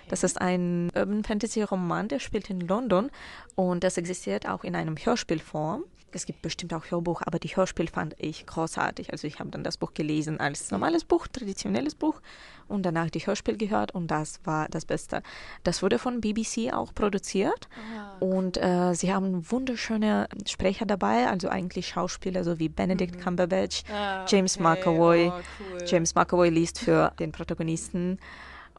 Das 0.10 0.24
ist 0.24 0.40
ein 0.40 0.92
Urban 0.96 1.24
Fantasy 1.24 1.62
Roman, 1.62 2.08
der 2.08 2.20
spielt 2.20 2.50
in 2.50 2.62
London 2.62 3.10
und 3.56 3.84
das 3.84 3.98
existiert 3.98 4.48
auch 4.48 4.64
in 4.64 4.76
einem 4.76 4.96
Hörspielform. 4.96 5.84
Es 6.14 6.26
gibt 6.26 6.42
bestimmt 6.42 6.74
auch 6.74 6.90
Hörbuch, 6.90 7.22
aber 7.26 7.38
die 7.38 7.50
Hörspiel 7.50 7.88
fand 7.88 8.16
ich 8.18 8.46
großartig. 8.46 9.12
Also 9.12 9.28
ich 9.28 9.40
habe 9.40 9.50
dann 9.50 9.64
das 9.64 9.78
Buch 9.78 9.94
gelesen 9.94 10.40
als 10.40 10.72
normales 10.72 11.04
Buch, 11.04 11.28
traditionelles 11.28 11.96
Buch 11.96 12.22
und 12.68 12.86
danach 12.86 13.10
die 13.10 13.20
Hörspiel 13.20 13.58
gehört 13.58 13.94
und 13.94 14.08
das 14.10 14.40
war 14.46 14.68
das 14.70 14.86
Beste. 14.86 15.22
Das 15.64 15.84
wurde 15.84 16.00
von 16.00 16.22
BBC 16.22 16.74
auch 16.74 16.94
produziert 16.94 17.68
ah, 17.96 18.18
und 18.20 18.58
äh, 18.58 18.94
sie 18.94 19.14
haben 19.14 19.52
wunderschöne 19.52 20.28
Sprecher 20.48 20.86
dabei, 20.86 21.28
also 21.28 21.50
eigentlich 21.50 21.90
Schauspieler 21.90 22.44
so 22.44 22.58
wie 22.58 22.70
Benedict 22.70 23.16
mhm. 23.16 23.20
Cumberbatch, 23.20 23.84
ah, 23.92 24.26
James 24.28 24.56
okay. 24.56 24.64
McAvoy. 24.64 25.28
Oh, 25.28 25.42
cool. 25.60 25.86
James 25.86 26.16
McAvoy 26.16 26.50
liest 26.50 26.80
für 26.80 27.12
den 27.20 27.32
Protagonisten 27.32 28.18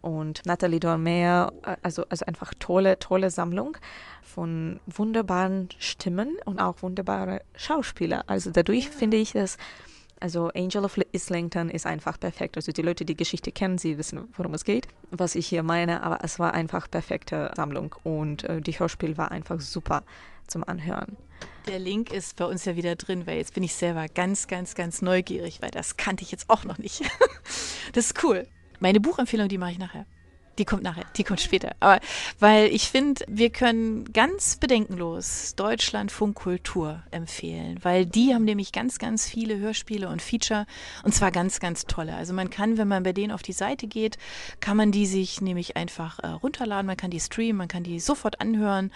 und 0.00 0.44
Nathalie 0.46 0.80
Dormer, 0.80 1.52
äh, 1.64 1.76
also, 1.82 2.04
also 2.08 2.24
einfach 2.26 2.54
tolle, 2.58 2.98
tolle 2.98 3.30
Sammlung 3.30 3.76
von 4.22 4.80
wunderbaren 4.86 5.68
Stimmen 5.78 6.36
und 6.44 6.60
auch 6.60 6.82
wunderbare 6.82 7.42
Schauspieler. 7.56 8.24
Also 8.26 8.50
dadurch 8.50 8.88
finde 8.88 9.16
ich 9.16 9.34
es, 9.34 9.56
also 10.20 10.48
Angel 10.54 10.84
of 10.84 10.98
Islington 11.12 11.70
ist 11.70 11.86
einfach 11.86 12.18
perfekt. 12.18 12.56
Also 12.56 12.72
die 12.72 12.82
Leute, 12.82 13.04
die 13.04 13.16
Geschichte 13.16 13.52
kennen, 13.52 13.78
sie 13.78 13.98
wissen, 13.98 14.28
worum 14.36 14.54
es 14.54 14.64
geht, 14.64 14.88
was 15.10 15.34
ich 15.34 15.46
hier 15.46 15.62
meine, 15.62 16.02
aber 16.02 16.18
es 16.22 16.38
war 16.38 16.54
einfach 16.54 16.90
perfekte 16.90 17.52
Sammlung 17.56 17.94
und 18.04 18.44
äh, 18.44 18.60
die 18.60 18.78
Hörspiel 18.78 19.16
war 19.16 19.30
einfach 19.30 19.60
super 19.60 20.02
zum 20.46 20.64
Anhören. 20.64 21.16
Der 21.66 21.78
Link 21.78 22.12
ist 22.12 22.36
bei 22.36 22.46
uns 22.46 22.64
ja 22.64 22.76
wieder 22.76 22.96
drin, 22.96 23.26
weil 23.26 23.36
jetzt 23.36 23.54
bin 23.54 23.62
ich 23.62 23.74
selber 23.74 24.06
ganz, 24.08 24.48
ganz, 24.48 24.74
ganz 24.74 25.02
neugierig, 25.02 25.60
weil 25.60 25.70
das 25.70 25.96
kannte 25.96 26.24
ich 26.24 26.32
jetzt 26.32 26.48
auch 26.48 26.64
noch 26.64 26.78
nicht. 26.78 27.02
das 27.92 28.06
ist 28.06 28.24
cool. 28.24 28.46
Meine 28.80 29.00
Buchempfehlung, 29.00 29.48
die 29.48 29.58
mache 29.58 29.72
ich 29.72 29.78
nachher. 29.78 30.06
Die 30.58 30.64
kommt 30.64 30.82
nachher, 30.82 31.04
die 31.16 31.22
kommt 31.22 31.40
später. 31.40 31.76
Aber 31.78 32.00
weil 32.40 32.66
ich 32.66 32.88
finde, 32.88 33.24
wir 33.28 33.50
können 33.50 34.12
ganz 34.12 34.56
bedenkenlos 34.56 35.54
Deutschlandfunk 35.54 36.34
Kultur 36.34 37.02
empfehlen, 37.12 37.78
weil 37.82 38.04
die 38.04 38.34
haben 38.34 38.44
nämlich 38.44 38.72
ganz, 38.72 38.98
ganz 38.98 39.28
viele 39.28 39.58
Hörspiele 39.58 40.08
und 40.08 40.20
Feature 40.20 40.66
und 41.04 41.14
zwar 41.14 41.30
ganz, 41.30 41.60
ganz 41.60 41.86
tolle. 41.86 42.16
Also 42.16 42.34
man 42.34 42.50
kann, 42.50 42.76
wenn 42.76 42.88
man 42.88 43.04
bei 43.04 43.12
denen 43.12 43.30
auf 43.30 43.42
die 43.42 43.52
Seite 43.52 43.86
geht, 43.86 44.18
kann 44.58 44.76
man 44.76 44.90
die 44.90 45.06
sich 45.06 45.40
nämlich 45.40 45.76
einfach 45.76 46.18
äh, 46.18 46.26
runterladen, 46.26 46.86
man 46.86 46.96
kann 46.96 47.12
die 47.12 47.20
streamen, 47.20 47.56
man 47.56 47.68
kann 47.68 47.84
die 47.84 48.00
sofort 48.00 48.40
anhören 48.40 48.90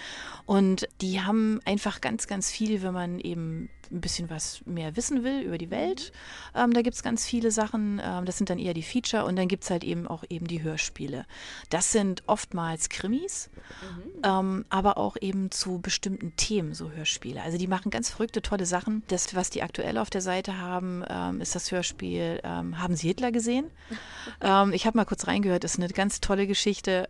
und 0.47 0.89
die 1.01 1.21
haben 1.21 1.61
einfach 1.65 2.01
ganz, 2.01 2.27
ganz 2.27 2.51
viel, 2.51 2.83
wenn 2.83 2.93
man 2.93 3.21
eben 3.21 3.71
ein 3.93 4.01
bisschen 4.01 4.31
was 4.31 4.63
mehr 4.65 4.97
wissen 4.97 5.23
will 5.23 5.43
über 5.43 5.59
die 5.59 5.71
Welt. 5.71 6.13
Ähm, 6.55 6.73
da 6.73 6.83
gibt 6.83 6.97
es 6.97 7.03
ganz 7.03 7.27
viele 7.27 7.51
Sachen. 7.51 8.01
Ähm, 8.03 8.25
das 8.25 8.39
sind 8.39 8.51
dann 8.51 8.59
eher 8.59 8.75
die 8.75 8.83
Feature 8.83 9.25
und 9.25 9.37
dann 9.37 9.49
gibt 9.49 9.65
es 9.65 9.71
halt 9.71 9.85
eben 9.85 10.09
auch 10.09 10.25
eben 10.29 10.47
die 10.47 10.63
Hörspiele. 10.63 11.27
Das 11.71 11.93
sind 11.93 12.23
oftmals 12.27 12.89
Krimis, 12.89 13.51
mhm. 13.55 14.23
ähm, 14.25 14.65
aber 14.71 14.97
auch 14.97 15.17
eben 15.21 15.51
zu 15.51 15.81
bestimmten 15.81 16.35
Themen 16.37 16.75
so 16.75 16.91
Hörspiele. 16.91 17.43
Also 17.43 17.59
die 17.59 17.67
machen 17.67 17.91
ganz 17.91 18.11
verrückte, 18.11 18.43
tolle 18.43 18.67
Sachen. 18.67 19.03
Das, 19.09 19.35
was 19.35 19.51
die 19.51 19.63
aktuell 19.63 19.99
auf 19.99 20.11
der 20.11 20.23
Seite 20.23 20.59
haben, 20.59 21.05
ähm, 21.09 21.41
ist 21.41 21.55
das 21.55 21.71
Hörspiel 21.71 22.41
ähm, 22.43 22.79
Haben 22.81 22.97
Sie 22.97 23.09
Hitler 23.09 23.33
gesehen? 23.33 23.71
Ähm, 24.41 24.73
ich 24.73 24.87
habe 24.87 24.97
mal 24.97 25.05
kurz 25.05 25.27
reingehört, 25.27 25.63
das 25.65 25.75
ist 25.75 25.81
eine 25.81 25.93
ganz 25.93 26.21
tolle 26.21 26.47
Geschichte. 26.47 27.07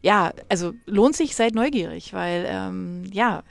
Ja, 0.00 0.32
also 0.48 0.74
lohnt 0.86 1.16
sich, 1.16 1.34
seid 1.34 1.54
neugierig, 1.54 2.12
weil 2.12 3.02
ja, 3.12 3.42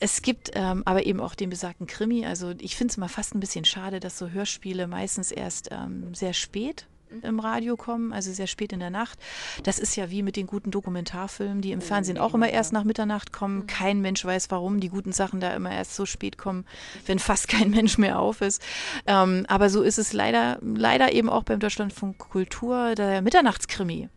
es 0.00 0.22
gibt 0.22 0.50
ähm, 0.54 0.82
aber 0.84 1.06
eben 1.06 1.20
auch 1.20 1.34
den 1.34 1.50
besagten 1.50 1.86
Krimi. 1.86 2.26
Also 2.26 2.52
ich 2.58 2.76
finde 2.76 2.92
es 2.92 2.96
immer 2.96 3.08
fast 3.08 3.34
ein 3.34 3.40
bisschen 3.40 3.64
schade, 3.64 4.00
dass 4.00 4.18
so 4.18 4.30
Hörspiele 4.30 4.86
meistens 4.86 5.30
erst 5.30 5.70
ähm, 5.72 6.14
sehr 6.14 6.32
spät 6.32 6.86
im 7.22 7.40
Radio 7.40 7.76
kommen, 7.76 8.12
also 8.12 8.32
sehr 8.32 8.46
spät 8.46 8.72
in 8.72 8.80
der 8.80 8.90
Nacht. 8.90 9.18
Das 9.62 9.78
ist 9.78 9.96
ja 9.96 10.10
wie 10.10 10.22
mit 10.22 10.36
den 10.36 10.46
guten 10.46 10.70
Dokumentarfilmen, 10.70 11.60
die 11.60 11.72
im 11.72 11.80
oh, 11.80 11.82
Fernsehen 11.82 12.18
auch 12.18 12.34
immer 12.34 12.48
erst 12.48 12.72
nach 12.72 12.84
Mitternacht 12.84 13.32
kommen. 13.32 13.58
Mhm. 13.58 13.66
Kein 13.66 14.00
Mensch 14.00 14.24
weiß, 14.24 14.50
warum 14.50 14.80
die 14.80 14.88
guten 14.88 15.12
Sachen 15.12 15.40
da 15.40 15.54
immer 15.54 15.72
erst 15.72 15.94
so 15.94 16.06
spät 16.06 16.38
kommen, 16.38 16.64
wenn 17.06 17.18
fast 17.18 17.48
kein 17.48 17.70
Mensch 17.70 17.98
mehr 17.98 18.18
auf 18.18 18.40
ist. 18.40 18.62
Ähm, 19.06 19.44
aber 19.48 19.70
so 19.70 19.82
ist 19.82 19.98
es 19.98 20.12
leider, 20.12 20.58
leider 20.62 21.12
eben 21.12 21.28
auch 21.28 21.44
beim 21.44 21.60
Deutschlandfunk 21.60 22.18
Kultur, 22.18 22.94
der 22.94 23.22
Mitternachtskrimi 23.22 24.08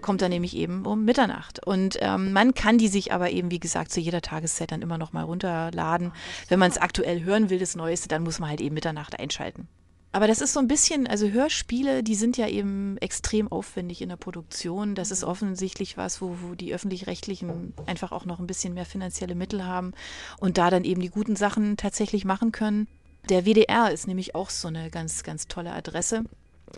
kommt 0.00 0.22
dann 0.22 0.30
nämlich 0.30 0.56
eben 0.56 0.86
um 0.86 1.04
Mitternacht. 1.04 1.64
Und 1.66 1.98
ähm, 2.00 2.32
man 2.32 2.54
kann 2.54 2.78
die 2.78 2.88
sich 2.88 3.12
aber 3.12 3.30
eben, 3.30 3.50
wie 3.50 3.60
gesagt, 3.60 3.92
zu 3.92 4.00
jeder 4.00 4.22
Tageszeit 4.22 4.72
dann 4.72 4.82
immer 4.82 4.98
noch 4.98 5.12
mal 5.12 5.24
runterladen. 5.24 6.12
Wenn 6.48 6.58
man 6.58 6.70
es 6.70 6.78
aktuell 6.78 7.22
hören 7.22 7.50
will, 7.50 7.58
das 7.58 7.76
Neueste, 7.76 8.08
dann 8.08 8.22
muss 8.22 8.38
man 8.38 8.50
halt 8.50 8.60
eben 8.60 8.74
Mitternacht 8.74 9.18
einschalten. 9.18 9.68
Aber 10.12 10.26
das 10.26 10.40
ist 10.40 10.52
so 10.52 10.60
ein 10.60 10.66
bisschen, 10.66 11.06
also 11.06 11.28
Hörspiele, 11.28 12.02
die 12.02 12.16
sind 12.16 12.36
ja 12.36 12.48
eben 12.48 12.96
extrem 12.98 13.50
aufwendig 13.50 14.02
in 14.02 14.08
der 14.08 14.16
Produktion. 14.16 14.96
Das 14.96 15.12
ist 15.12 15.22
mhm. 15.22 15.28
offensichtlich 15.28 15.96
was, 15.96 16.20
wo, 16.20 16.36
wo 16.42 16.54
die 16.54 16.74
öffentlich-rechtlichen 16.74 17.74
einfach 17.86 18.10
auch 18.10 18.24
noch 18.24 18.40
ein 18.40 18.46
bisschen 18.46 18.74
mehr 18.74 18.86
finanzielle 18.86 19.36
Mittel 19.36 19.64
haben 19.64 19.92
und 20.38 20.58
da 20.58 20.70
dann 20.70 20.84
eben 20.84 21.00
die 21.00 21.10
guten 21.10 21.36
Sachen 21.36 21.76
tatsächlich 21.76 22.24
machen 22.24 22.50
können. 22.50 22.88
Der 23.28 23.44
WDR 23.44 23.92
ist 23.92 24.08
nämlich 24.08 24.34
auch 24.34 24.50
so 24.50 24.68
eine 24.68 24.90
ganz, 24.90 25.22
ganz 25.22 25.46
tolle 25.46 25.72
Adresse. 25.72 26.24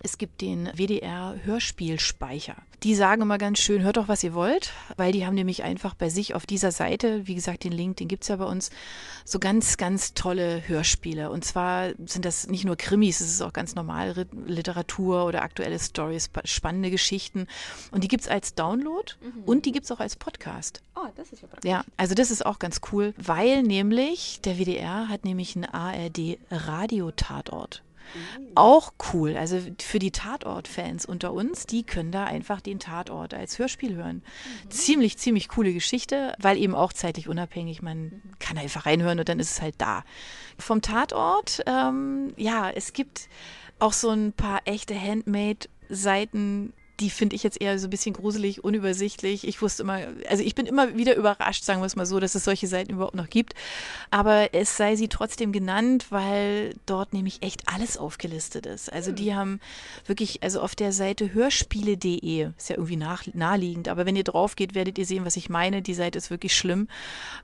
Es 0.02 0.18
gibt 0.18 0.40
den 0.40 0.66
WDR 0.74 1.36
Hörspielspeicher. 1.42 2.56
Die 2.82 2.96
sagen 2.96 3.22
immer 3.22 3.38
ganz 3.38 3.60
schön, 3.60 3.82
hört 3.82 3.96
doch, 3.96 4.08
was 4.08 4.24
ihr 4.24 4.34
wollt, 4.34 4.72
weil 4.96 5.12
die 5.12 5.24
haben 5.24 5.34
nämlich 5.34 5.62
einfach 5.62 5.94
bei 5.94 6.08
sich 6.08 6.34
auf 6.34 6.46
dieser 6.46 6.72
Seite, 6.72 7.28
wie 7.28 7.36
gesagt, 7.36 7.62
den 7.62 7.70
Link, 7.70 7.98
den 7.98 8.08
gibt 8.08 8.24
es 8.24 8.28
ja 8.28 8.34
bei 8.36 8.44
uns, 8.44 8.70
so 9.24 9.38
ganz, 9.38 9.76
ganz 9.76 10.14
tolle 10.14 10.66
Hörspiele. 10.66 11.30
Und 11.30 11.44
zwar 11.44 11.90
sind 12.06 12.24
das 12.24 12.48
nicht 12.48 12.64
nur 12.64 12.74
Krimis, 12.76 13.20
es 13.20 13.30
ist 13.30 13.42
auch 13.42 13.52
ganz 13.52 13.76
normale 13.76 14.26
Literatur 14.46 15.26
oder 15.26 15.42
aktuelle 15.42 15.78
Stories, 15.78 16.28
spannende 16.44 16.90
Geschichten. 16.90 17.46
Und 17.92 18.02
die 18.02 18.08
gibt 18.08 18.22
es 18.22 18.28
als 18.28 18.54
Download 18.54 19.12
mhm. 19.20 19.44
und 19.44 19.64
die 19.64 19.70
gibt 19.70 19.84
es 19.84 19.92
auch 19.92 20.00
als 20.00 20.16
Podcast. 20.16 20.82
Oh, 20.96 21.06
das 21.14 21.30
ist 21.32 21.42
ja 21.42 21.48
praktisch. 21.48 21.70
Ja, 21.70 21.84
also 21.96 22.16
das 22.16 22.32
ist 22.32 22.44
auch 22.44 22.58
ganz 22.58 22.80
cool, 22.92 23.14
weil 23.16 23.62
nämlich 23.62 24.40
der 24.42 24.58
WDR 24.58 25.08
hat 25.08 25.24
nämlich 25.24 25.54
einen 25.54 25.66
ARD-Radiotatort. 25.66 27.84
Auch 28.54 28.92
cool. 29.12 29.36
Also 29.36 29.60
für 29.80 29.98
die 29.98 30.10
Tatort-Fans 30.10 31.06
unter 31.06 31.32
uns, 31.32 31.66
die 31.66 31.82
können 31.82 32.12
da 32.12 32.24
einfach 32.24 32.60
den 32.60 32.78
Tatort 32.78 33.34
als 33.34 33.58
Hörspiel 33.58 33.94
hören. 33.94 34.22
Mhm. 34.64 34.70
Ziemlich, 34.70 35.18
ziemlich 35.18 35.48
coole 35.48 35.72
Geschichte, 35.72 36.34
weil 36.38 36.58
eben 36.58 36.74
auch 36.74 36.92
zeitlich 36.92 37.28
unabhängig. 37.28 37.82
Man 37.82 38.22
kann 38.38 38.58
einfach 38.58 38.86
reinhören 38.86 39.18
und 39.18 39.28
dann 39.28 39.40
ist 39.40 39.52
es 39.52 39.62
halt 39.62 39.74
da. 39.78 40.04
Vom 40.58 40.82
Tatort, 40.82 41.62
ähm, 41.66 42.32
ja, 42.36 42.70
es 42.70 42.92
gibt 42.92 43.28
auch 43.78 43.92
so 43.92 44.10
ein 44.10 44.32
paar 44.32 44.60
echte 44.64 44.98
Handmade-Seiten 45.00 46.72
die 47.00 47.10
finde 47.10 47.34
ich 47.34 47.42
jetzt 47.42 47.60
eher 47.60 47.78
so 47.78 47.86
ein 47.86 47.90
bisschen 47.90 48.12
gruselig, 48.12 48.62
unübersichtlich. 48.62 49.46
Ich 49.46 49.60
wusste 49.62 49.82
immer, 49.82 50.00
also 50.28 50.42
ich 50.42 50.54
bin 50.54 50.66
immer 50.66 50.96
wieder 50.96 51.16
überrascht, 51.16 51.64
sagen 51.64 51.80
wir 51.80 51.86
es 51.86 51.96
mal 51.96 52.06
so, 52.06 52.20
dass 52.20 52.34
es 52.34 52.44
solche 52.44 52.66
Seiten 52.66 52.92
überhaupt 52.92 53.14
noch 53.14 53.30
gibt. 53.30 53.54
Aber 54.10 54.54
es 54.54 54.76
sei 54.76 54.94
sie 54.96 55.08
trotzdem 55.08 55.52
genannt, 55.52 56.06
weil 56.10 56.74
dort 56.86 57.12
nämlich 57.12 57.42
echt 57.42 57.62
alles 57.66 57.96
aufgelistet 57.96 58.66
ist. 58.66 58.92
Also 58.92 59.10
die 59.10 59.30
hm. 59.30 59.36
haben 59.36 59.60
wirklich, 60.06 60.42
also 60.42 60.60
auf 60.60 60.74
der 60.74 60.92
Seite 60.92 61.32
hörspiele.de, 61.32 62.50
ist 62.56 62.70
ja 62.70 62.76
irgendwie 62.76 62.96
nach, 62.96 63.24
naheliegend, 63.32 63.88
aber 63.88 64.06
wenn 64.06 64.16
ihr 64.16 64.24
drauf 64.24 64.54
geht, 64.54 64.74
werdet 64.74 64.98
ihr 64.98 65.06
sehen, 65.06 65.24
was 65.24 65.36
ich 65.36 65.48
meine. 65.48 65.82
Die 65.82 65.94
Seite 65.94 66.18
ist 66.18 66.30
wirklich 66.30 66.54
schlimm. 66.54 66.88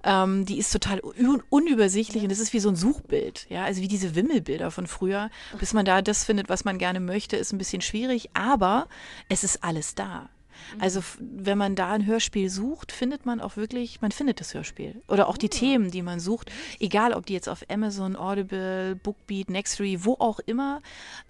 Ähm, 0.05 0.45
die 0.45 0.59
ist 0.59 0.73
total 0.73 1.01
un 1.01 1.43
unübersichtlich 1.49 2.23
und 2.23 2.31
es 2.31 2.39
ist 2.39 2.53
wie 2.53 2.61
so 2.61 2.69
ein 2.69 2.77
Suchbild. 2.77 3.47
Ja, 3.49 3.65
also 3.65 3.81
wie 3.81 3.89
diese 3.89 4.15
Wimmelbilder 4.15 4.71
von 4.71 4.87
früher. 4.87 5.31
Bis 5.59 5.73
man 5.73 5.85
da 5.85 6.03
das 6.03 6.25
findet, 6.25 6.49
was 6.49 6.65
man 6.65 6.79
gerne 6.79 7.01
möchte, 7.01 7.37
ist 7.37 7.53
ein 7.53 7.59
bisschen 7.59 7.81
schwierig, 7.81 8.31
aber 8.35 8.89
es 9.29 9.38
ist 9.45 9.49
ist 9.49 9.65
alles 9.65 9.95
da. 9.95 10.29
Mhm. 10.75 10.81
Also 10.81 11.03
wenn 11.19 11.59
man 11.59 11.75
da 11.77 11.93
ein 11.93 12.07
Hörspiel 12.07 12.51
sucht, 12.51 12.93
findet 12.93 13.27
man 13.27 13.41
auch 13.41 13.57
wirklich, 13.57 14.01
man 14.01 14.13
findet 14.13 14.41
das 14.41 14.55
Hörspiel. 14.55 15.01
Oder 15.09 15.29
auch 15.29 15.37
die 15.37 15.47
oh. 15.47 15.51
Themen, 15.51 15.91
die 15.91 16.03
man 16.03 16.21
sucht, 16.21 16.51
egal 16.81 17.13
ob 17.13 17.27
die 17.27 17.33
jetzt 17.33 17.49
auf 17.49 17.65
Amazon, 17.69 18.17
Audible, 18.17 18.97
Bookbeat, 18.97 19.51
Nextory, 19.51 20.05
wo 20.05 20.15
auch 20.15 20.41
immer. 20.41 20.83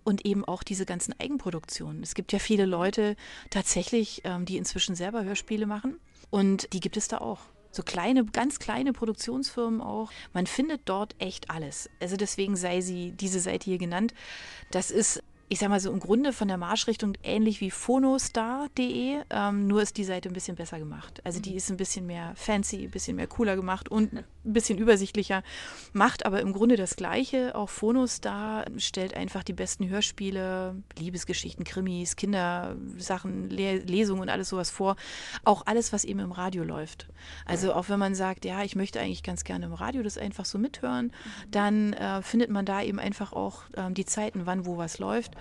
Und 0.05 0.25
eben 0.25 0.45
auch 0.45 0.62
diese 0.62 0.87
ganzen 0.87 1.15
Eigenproduktionen. 1.19 2.03
Es 2.03 2.15
gibt 2.15 2.33
ja 2.33 2.38
viele 2.38 2.67
Leute 2.67 3.17
tatsächlich, 3.50 4.23
ähm, 4.25 4.45
die 4.45 4.57
inzwischen 4.57 4.95
selber 4.95 5.25
Hörspiele 5.25 5.67
machen. 5.67 5.99
Und 6.31 6.73
die 6.73 6.81
gibt 6.81 6.97
es 6.97 7.09
da 7.09 7.19
auch 7.19 7.41
so 7.71 7.83
kleine, 7.83 8.25
ganz 8.25 8.59
kleine 8.59 8.93
Produktionsfirmen 8.93 9.81
auch. 9.83 10.11
Man 10.33 10.47
findet 10.47 10.83
dort 10.87 11.15
echt 11.19 11.50
alles. 11.50 11.91
Also 12.00 12.17
deswegen 12.17 12.57
sei 12.57 12.81
sie 12.81 13.12
diese 13.12 13.41
Seite 13.41 13.67
hier 13.67 13.79
genannt. 13.79 14.15
Das 14.71 14.91
ist 14.91 15.23
ich 15.50 15.59
sag 15.59 15.71
mal 15.71 15.81
so 15.81 15.90
im 15.90 16.00
Grunde 16.00 16.33
von 16.33 16.49
der 16.49 16.59
Marschrichtung 16.59 17.14
ähnlich 17.23 17.61
wie 17.61 17.71
phonostar.de, 17.71 19.21
ähm, 19.31 19.67
nur 19.67 19.81
ist 19.81 19.97
die 19.97 20.05
Seite 20.05 20.28
ein 20.28 20.35
bisschen 20.35 20.57
besser 20.57 20.78
gemacht. 20.78 21.23
Also 21.25 21.40
die 21.40 21.52
mhm. 21.52 21.57
ist 21.57 21.71
ein 21.71 21.76
bisschen 21.78 22.07
mehr 22.07 22.33
fancy, 22.37 22.85
ein 22.85 22.90
bisschen 22.90 23.17
mehr 23.17 23.26
cooler 23.26 23.57
gemacht 23.57 23.88
und 23.88 24.12
ein 24.12 24.25
bisschen 24.45 24.78
übersichtlicher, 24.78 25.43
macht 25.93 26.26
aber 26.26 26.40
im 26.40 26.52
Grunde 26.52 26.76
das 26.76 26.97
Gleiche. 26.97 27.55
Auch 27.55 27.71
Phonostar 27.71 28.67
stellt 28.76 29.14
einfach 29.14 29.43
die 29.43 29.55
besten 29.55 29.88
Hörspiele, 29.88 30.83
Liebesgeschichten, 30.99 31.64
Krimis, 31.64 32.17
Kindersachen, 32.17 33.49
Le 33.49 33.78
Lesungen 33.78 34.23
und 34.23 34.28
alles 34.28 34.50
sowas 34.50 34.71
vor. 34.71 34.97
Auch 35.45 35.62
alles, 35.67 35.93
was 35.93 36.05
eben 36.05 36.21
im 36.21 36.33
Radio 36.33 36.62
läuft. 36.62 37.09
Also 37.47 37.73
auch 37.73 37.88
wenn 37.88 37.99
man 37.99 38.14
sagt, 38.14 38.45
ja, 38.45 38.62
ich 38.64 38.76
möchte 38.76 39.00
eigentlich 39.00 39.23
ganz 39.23 39.45
gerne 39.45 39.67
im 39.67 39.73
Radio 39.73 40.02
das 40.02 40.19
einfach 40.19 40.45
so 40.45 40.59
mithören, 40.59 41.07
mhm. 41.07 41.50
dann 41.50 41.93
äh, 41.95 42.23
findet 42.23 42.50
man 42.50 42.67
da 42.67 42.83
eben 42.83 42.99
einfach 42.99 43.33
auch 43.33 43.62
ähm, 43.76 43.95
die 43.95 44.05
Zeiten, 44.05 44.45
wann 44.45 44.67
wo 44.67 44.76
was 44.76 44.99
läuft. 44.99 45.38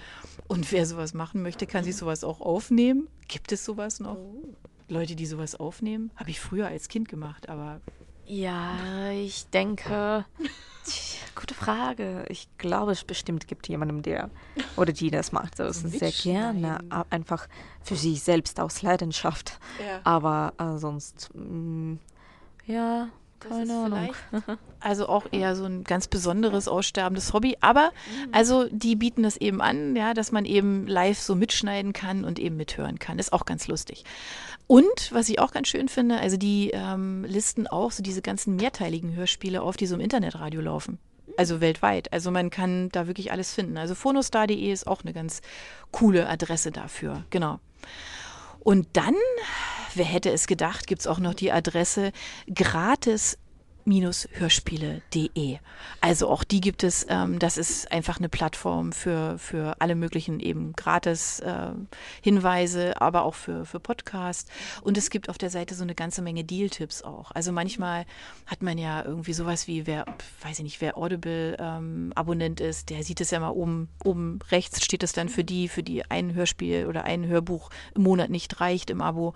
Und 0.48 0.72
wer 0.72 0.86
sowas 0.86 1.14
machen 1.14 1.42
möchte, 1.42 1.68
kann 1.68 1.84
sich 1.84 1.96
sowas 1.96 2.24
auch 2.24 2.42
aufnehmen. 2.42 3.08
Gibt 3.28 3.52
es 3.52 3.66
sowas 3.66 4.00
noch? 4.00 4.18
Leute, 4.88 5.16
die 5.16 5.26
sowas 5.26 5.56
aufnehmen? 5.56 6.12
Habe 6.16 6.30
ich 6.30 6.40
früher 6.40 6.68
als 6.68 6.88
Kind 6.88 7.10
gemacht, 7.10 7.50
aber. 7.50 7.82
Ja, 8.26 9.10
ich 9.12 9.48
denke. 9.48 10.26
Gute 11.36 11.54
Frage. 11.54 12.26
Ich 12.30 12.48
glaube, 12.58 12.94
es 12.94 13.04
bestimmt 13.04 13.48
gibt 13.48 13.68
jemanden, 13.68 14.02
der 14.02 14.30
oder 14.78 14.94
die 14.94 15.12
das 15.12 15.32
macht. 15.32 15.60
Also 15.60 15.88
sehr 15.88 16.12
gerne. 16.12 16.80
Einfach 17.10 17.48
für 17.82 17.96
sich 17.96 18.24
selbst 18.24 18.60
aus 18.60 18.82
Leidenschaft. 18.82 19.60
Ja. 19.86 20.00
Aber 20.04 20.54
äh, 20.58 20.78
sonst, 20.78 21.30
mh, 21.34 21.44
mm, 21.44 22.00
ja, 23.44 23.50
keine 23.50 23.74
Ahnung. 23.74 24.10
Also 24.80 25.10
auch 25.10 25.26
eher 25.32 25.56
so 25.56 25.66
ein 25.66 25.84
ganz 25.84 26.08
besonderes 26.08 26.68
aussterbendes 26.68 27.34
Hobby. 27.34 27.58
Aber 27.62 27.90
mhm. 27.90 28.30
also 28.32 28.68
die 28.70 28.96
bieten 28.96 29.24
das 29.24 29.36
eben 29.36 29.60
an, 29.60 29.96
ja, 29.96 30.14
dass 30.14 30.32
man 30.32 30.46
eben 30.46 30.86
live 30.86 31.20
so 31.20 31.34
mitschneiden 31.34 31.94
kann 31.94 32.24
und 32.24 32.38
eben 32.38 32.58
mithören 32.58 33.00
kann. 33.00 33.18
Ist 33.18 33.34
auch 33.34 33.46
ganz 33.46 33.68
lustig. 33.68 34.06
Und 34.68 35.12
was 35.12 35.30
ich 35.30 35.40
auch 35.40 35.52
ganz 35.52 35.68
schön 35.68 35.90
finde, 35.90 36.20
also 36.20 36.38
die 36.38 36.72
ähm, 36.74 37.26
listen 37.26 37.66
auch 37.66 37.92
so 37.92 38.04
diese 38.04 38.22
ganzen 38.22 38.56
mehrteiligen 38.56 39.16
Hörspiele 39.16 39.62
auf, 39.62 39.78
die 39.78 39.88
so 39.88 39.96
im 39.96 40.02
Internetradio 40.02 40.62
laufen. 40.62 41.00
Also 41.38 41.60
weltweit. 41.60 42.14
Also 42.14 42.32
man 42.32 42.50
kann 42.50 42.90
da 42.90 43.08
wirklich 43.08 43.32
alles 43.32 43.54
finden. 43.54 43.78
Also 43.78 43.96
phonostar.de 43.96 44.72
ist 44.72 44.86
auch 44.86 45.04
eine 45.04 45.14
ganz 45.14 45.42
coole 45.92 46.30
Adresse 46.30 46.72
dafür. 46.72 47.24
Genau. 47.32 47.60
Und 48.60 48.88
dann 48.94 49.16
wer 49.98 50.06
hätte 50.06 50.32
es 50.32 50.48
gedacht, 50.48 50.88
gibt 50.88 51.02
es 51.02 51.08
auch 51.08 51.20
noch 51.20 51.34
die 51.34 51.52
Adresse 51.52 52.12
gratis 52.54 53.38
hörspiele.de. 53.88 55.60
Also 56.02 56.30
auch 56.30 56.44
die 56.44 56.62
gibt 56.62 56.84
es, 56.84 57.06
ähm, 57.10 57.40
das 57.40 57.58
ist 57.58 57.92
einfach 57.92 58.18
eine 58.18 58.30
Plattform 58.30 58.92
für, 58.92 59.38
für 59.38 59.80
alle 59.80 59.96
möglichen 59.96 60.40
eben 60.40 60.74
gratis 60.74 61.40
äh, 61.40 61.72
Hinweise, 62.22 63.00
aber 63.02 63.24
auch 63.24 63.36
für, 63.36 63.66
für 63.66 63.80
Podcasts. 63.80 64.52
Und 64.82 64.98
es 64.98 65.10
gibt 65.10 65.30
auf 65.30 65.38
der 65.38 65.50
Seite 65.50 65.74
so 65.76 65.84
eine 65.84 65.96
ganze 65.96 66.22
Menge 66.22 66.44
Deal-Tipps 66.44 67.02
auch. 67.04 67.32
Also 67.32 67.52
manchmal 67.52 68.06
hat 68.46 68.62
man 68.62 68.78
ja 68.78 69.04
irgendwie 69.04 69.34
sowas 69.34 69.68
wie, 69.68 69.88
wer, 69.88 70.06
weiß 70.42 70.60
ich 70.60 70.64
nicht, 70.64 70.82
wer 70.82 70.98
Audible-Abonnent 70.98 72.62
ähm, 72.62 72.68
ist, 72.68 72.90
der 72.90 73.04
sieht 73.04 73.22
es 73.22 73.32
ja 73.32 73.40
mal 73.40 73.50
oben, 73.50 73.90
oben 74.04 74.40
rechts 74.52 74.84
steht 74.84 75.04
es 75.04 75.14
dann 75.14 75.30
für 75.30 75.44
die, 75.44 75.68
für 75.70 75.84
die 75.84 76.04
ein 76.10 76.34
Hörspiel 76.34 76.88
oder 76.88 77.06
ein 77.06 77.26
Hörbuch 77.26 77.70
im 77.96 78.04
Monat 78.04 78.30
nicht 78.30 78.60
reicht 78.60 78.90
im 78.90 79.02
Abo. 79.02 79.34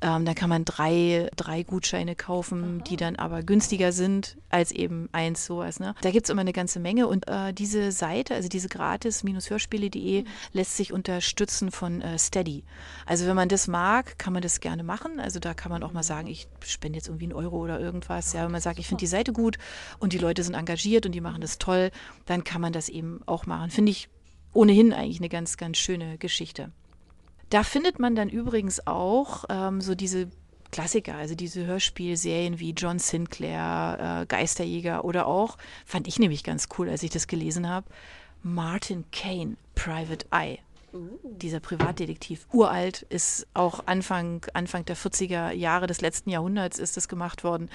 Ähm, 0.00 0.24
da 0.24 0.34
kann 0.34 0.48
man 0.48 0.64
drei, 0.64 1.28
drei 1.36 1.62
Gutscheine 1.62 2.16
kaufen, 2.16 2.82
die 2.84 2.96
dann 2.96 3.16
aber 3.16 3.42
günstiger 3.42 3.89
günstiger 3.90 3.92
sind 3.92 4.36
als 4.48 4.72
eben 4.72 5.08
eins 5.12 5.46
sowas. 5.46 5.78
Ne? 5.80 5.94
Da 6.00 6.10
gibt 6.10 6.26
es 6.26 6.30
immer 6.30 6.40
eine 6.40 6.52
ganze 6.52 6.80
Menge 6.80 7.06
und 7.06 7.28
äh, 7.28 7.52
diese 7.52 7.92
Seite, 7.92 8.34
also 8.34 8.48
diese 8.48 8.68
gratis-hörspiele.de, 8.68 10.22
mhm. 10.22 10.26
lässt 10.52 10.76
sich 10.76 10.92
unterstützen 10.92 11.70
von 11.70 12.00
äh, 12.00 12.18
Steady. 12.18 12.64
Also 13.06 13.26
wenn 13.26 13.36
man 13.36 13.48
das 13.48 13.68
mag, 13.68 14.18
kann 14.18 14.32
man 14.32 14.42
das 14.42 14.60
gerne 14.60 14.82
machen. 14.82 15.20
Also 15.20 15.38
da 15.38 15.54
kann 15.54 15.70
man 15.70 15.82
auch 15.82 15.92
mal 15.92 16.02
sagen, 16.02 16.28
ich 16.28 16.48
spende 16.64 16.98
jetzt 16.98 17.08
irgendwie 17.08 17.26
einen 17.26 17.34
Euro 17.34 17.58
oder 17.58 17.78
irgendwas. 17.78 18.32
Ja, 18.32 18.44
wenn 18.44 18.52
man 18.52 18.60
sagt, 18.60 18.78
ich 18.78 18.88
finde 18.88 19.00
die 19.00 19.06
Seite 19.06 19.32
gut 19.32 19.58
und 19.98 20.12
die 20.12 20.18
Leute 20.18 20.42
sind 20.42 20.54
engagiert 20.54 21.06
und 21.06 21.12
die 21.12 21.20
machen 21.20 21.40
das 21.40 21.58
toll, 21.58 21.90
dann 22.26 22.44
kann 22.44 22.60
man 22.60 22.72
das 22.72 22.88
eben 22.88 23.20
auch 23.26 23.46
machen. 23.46 23.70
Finde 23.70 23.92
ich 23.92 24.08
ohnehin 24.52 24.92
eigentlich 24.92 25.20
eine 25.20 25.28
ganz, 25.28 25.56
ganz 25.56 25.78
schöne 25.78 26.18
Geschichte. 26.18 26.72
Da 27.50 27.64
findet 27.64 27.98
man 27.98 28.14
dann 28.14 28.28
übrigens 28.28 28.86
auch 28.86 29.44
ähm, 29.48 29.80
so 29.80 29.94
diese 29.94 30.30
Klassiker, 30.70 31.14
also 31.14 31.34
diese 31.34 31.66
Hörspielserien 31.66 32.58
wie 32.60 32.70
John 32.72 32.98
Sinclair, 32.98 34.22
äh, 34.22 34.26
Geisterjäger 34.26 35.04
oder 35.04 35.26
auch, 35.26 35.58
fand 35.84 36.08
ich 36.08 36.18
nämlich 36.18 36.44
ganz 36.44 36.68
cool, 36.78 36.88
als 36.88 37.02
ich 37.02 37.10
das 37.10 37.26
gelesen 37.26 37.68
habe, 37.68 37.86
Martin 38.42 39.04
Kane, 39.12 39.56
Private 39.74 40.26
Eye. 40.30 40.58
Uh. 40.92 41.08
Dieser 41.22 41.60
Privatdetektiv, 41.60 42.46
uralt, 42.52 43.02
ist 43.10 43.46
auch 43.54 43.86
Anfang, 43.86 44.44
Anfang 44.54 44.84
der 44.84 44.96
40er 44.96 45.52
Jahre 45.52 45.86
des 45.86 46.00
letzten 46.00 46.30
Jahrhunderts 46.30 46.78
ist 46.78 46.96
das 46.96 47.06
gemacht 47.08 47.44
worden, 47.44 47.70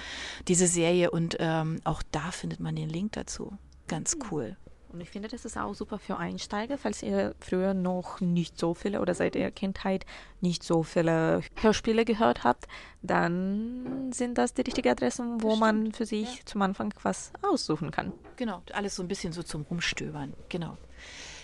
diese 0.48 0.66
Serie. 0.66 1.10
Und 1.10 1.36
ähm, 1.40 1.80
auch 1.84 2.02
da 2.12 2.30
findet 2.30 2.60
man 2.60 2.76
den 2.76 2.90
Link 2.90 3.12
dazu. 3.12 3.56
Ganz 3.88 4.18
cool. 4.30 4.56
Und 4.96 5.02
ich 5.02 5.10
finde, 5.10 5.28
das 5.28 5.44
ist 5.44 5.58
auch 5.58 5.74
super 5.74 5.98
für 5.98 6.16
Einsteiger, 6.16 6.78
falls 6.78 7.02
ihr 7.02 7.34
früher 7.38 7.74
noch 7.74 8.22
nicht 8.22 8.58
so 8.58 8.72
viele 8.72 9.02
oder 9.02 9.12
seit 9.12 9.34
der 9.34 9.50
Kindheit 9.50 10.06
nicht 10.40 10.62
so 10.62 10.84
viele 10.84 11.42
Hörspiele 11.56 12.06
gehört 12.06 12.44
habt, 12.44 12.66
dann 13.02 14.10
sind 14.10 14.38
das 14.38 14.54
die 14.54 14.62
richtigen 14.62 14.88
Adressen, 14.88 15.42
wo 15.42 15.54
man 15.54 15.92
für 15.92 16.06
sich 16.06 16.38
ja. 16.38 16.46
zum 16.46 16.62
Anfang 16.62 16.94
was 17.02 17.30
aussuchen 17.42 17.90
kann. 17.90 18.14
Genau, 18.36 18.62
alles 18.72 18.94
so 18.94 19.02
ein 19.02 19.08
bisschen 19.08 19.34
so 19.34 19.42
zum 19.42 19.66
Rumstöbern. 19.68 20.32
Genau. 20.48 20.78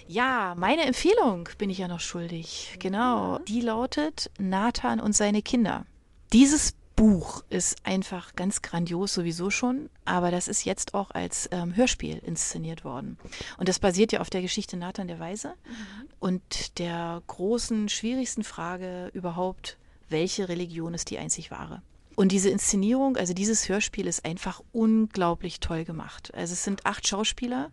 Ja, 0.07 0.55
meine 0.57 0.87
Empfehlung 0.87 1.47
bin 1.59 1.69
ich 1.69 1.77
ja 1.77 1.89
noch 1.89 2.01
schuldig. 2.01 2.79
Genau. 2.79 3.39
Die 3.41 3.61
lautet 3.61 4.31
Nathan 4.39 4.99
und 4.99 5.15
seine 5.15 5.43
Kinder. 5.43 5.85
Dieses 6.33 6.75
Buch 6.97 7.45
ist 7.49 7.85
einfach 7.85 8.35
ganz 8.37 8.63
grandios 8.63 9.15
sowieso 9.15 9.51
schon, 9.51 9.89
aber 10.05 10.31
das 10.31 10.49
ist 10.49 10.65
jetzt 10.65 10.95
auch 10.95 11.11
als 11.11 11.49
ähm, 11.53 11.75
Hörspiel 11.75 12.19
inszeniert 12.19 12.85
worden. 12.85 13.19
Und 13.59 13.69
das 13.69 13.79
basiert 13.79 14.13
ja 14.13 14.21
auf 14.21 14.31
der 14.31 14.43
Geschichte 14.43 14.77
Nathan 14.77 15.09
der 15.09 15.19
Weise 15.19 15.49
mhm. 15.49 16.09
und 16.21 16.79
der 16.79 17.23
großen, 17.27 17.89
schwierigsten 17.89 18.45
Frage 18.45 19.11
überhaupt, 19.15 19.79
welche 20.09 20.49
Religion 20.49 20.95
ist 20.95 21.11
die 21.11 21.19
einzig 21.19 21.51
wahre? 21.51 21.83
Und 22.15 22.31
diese 22.31 22.51
Inszenierung, 22.51 23.17
also 23.17 23.33
dieses 23.33 23.69
Hörspiel 23.69 24.07
ist 24.07 24.25
einfach 24.25 24.63
unglaublich 24.73 25.61
toll 25.61 25.85
gemacht. 25.85 26.33
Also 26.35 26.53
es 26.53 26.63
sind 26.63 26.85
acht 26.85 27.09
Schauspieler, 27.09 27.71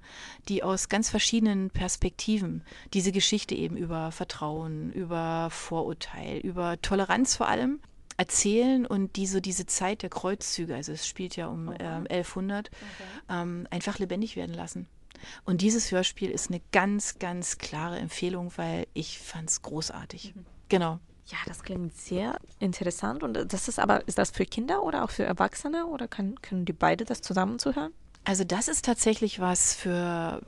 die 0.47 0.63
aus 0.63 0.88
ganz 0.88 1.09
verschiedenen 1.09 1.69
Perspektiven 1.71 2.63
diese 2.93 3.11
Geschichte 3.11 3.53
eben 3.53 3.75
über 3.75 4.11
Vertrauen, 4.11 4.93
über 4.93 5.49
Vorurteil, 5.51 6.38
über 6.38 6.81
Toleranz 6.81 7.35
vor 7.35 7.49
allem 7.49 7.79
erzählen 8.19 8.85
und 8.85 9.15
die 9.15 9.25
so 9.25 9.39
diese 9.39 9.65
Zeit 9.65 10.01
der 10.01 10.09
Kreuzzüge, 10.09 10.75
also 10.75 10.91
es 10.91 11.07
spielt 11.07 11.38
ja 11.38 11.47
um 11.47 11.69
okay. 11.69 11.77
ähm, 11.79 12.05
1100, 12.09 12.67
okay. 12.67 12.81
ähm, 13.29 13.65
einfach 13.71 13.97
lebendig 13.97 14.35
werden 14.35 14.53
lassen. 14.53 14.88
Und 15.45 15.61
dieses 15.61 15.91
Hörspiel 15.91 16.29
ist 16.29 16.49
eine 16.49 16.61
ganz, 16.71 17.17
ganz 17.19 17.57
klare 17.57 17.97
Empfehlung, 17.97 18.51
weil 18.57 18.88
ich 18.93 19.19
fand 19.19 19.49
es 19.49 19.61
großartig. 19.61 20.35
Mhm. 20.35 20.45
Genau. 20.67 20.99
Ja, 21.27 21.38
das 21.45 21.63
klingt 21.63 21.95
sehr 21.95 22.39
interessant. 22.59 23.23
Und 23.23 23.53
das 23.53 23.67
ist 23.67 23.79
aber, 23.79 24.05
ist 24.07 24.17
das 24.17 24.31
für 24.31 24.45
Kinder 24.45 24.83
oder 24.83 25.03
auch 25.03 25.11
für 25.11 25.23
Erwachsene 25.23 25.85
oder 25.85 26.07
kann, 26.07 26.41
können 26.41 26.65
die 26.65 26.73
beide 26.73 27.05
das 27.05 27.21
zusammen 27.21 27.59
zuhören? 27.59 27.93
Also 28.25 28.43
das 28.43 28.67
ist 28.67 28.83
tatsächlich 28.83 29.39
was 29.39 29.73
für 29.73 30.41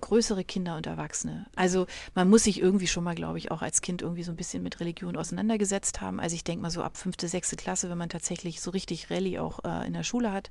größere 0.00 0.44
Kinder 0.44 0.76
und 0.76 0.86
Erwachsene. 0.86 1.46
Also 1.54 1.86
man 2.14 2.28
muss 2.28 2.44
sich 2.44 2.60
irgendwie 2.60 2.86
schon 2.86 3.04
mal, 3.04 3.14
glaube 3.14 3.38
ich, 3.38 3.50
auch 3.50 3.62
als 3.62 3.80
Kind 3.80 4.02
irgendwie 4.02 4.22
so 4.22 4.32
ein 4.32 4.36
bisschen 4.36 4.62
mit 4.62 4.80
Religion 4.80 5.16
auseinandergesetzt 5.16 6.00
haben. 6.00 6.20
Also 6.20 6.34
ich 6.34 6.44
denke 6.44 6.62
mal 6.62 6.70
so 6.70 6.82
ab 6.82 6.96
fünfte, 6.96 7.28
sechste 7.28 7.56
Klasse, 7.56 7.90
wenn 7.90 7.98
man 7.98 8.08
tatsächlich 8.08 8.60
so 8.60 8.70
richtig 8.70 9.10
Rallye 9.10 9.38
auch 9.38 9.64
äh, 9.64 9.86
in 9.86 9.92
der 9.92 10.02
Schule 10.02 10.32
hat, 10.32 10.50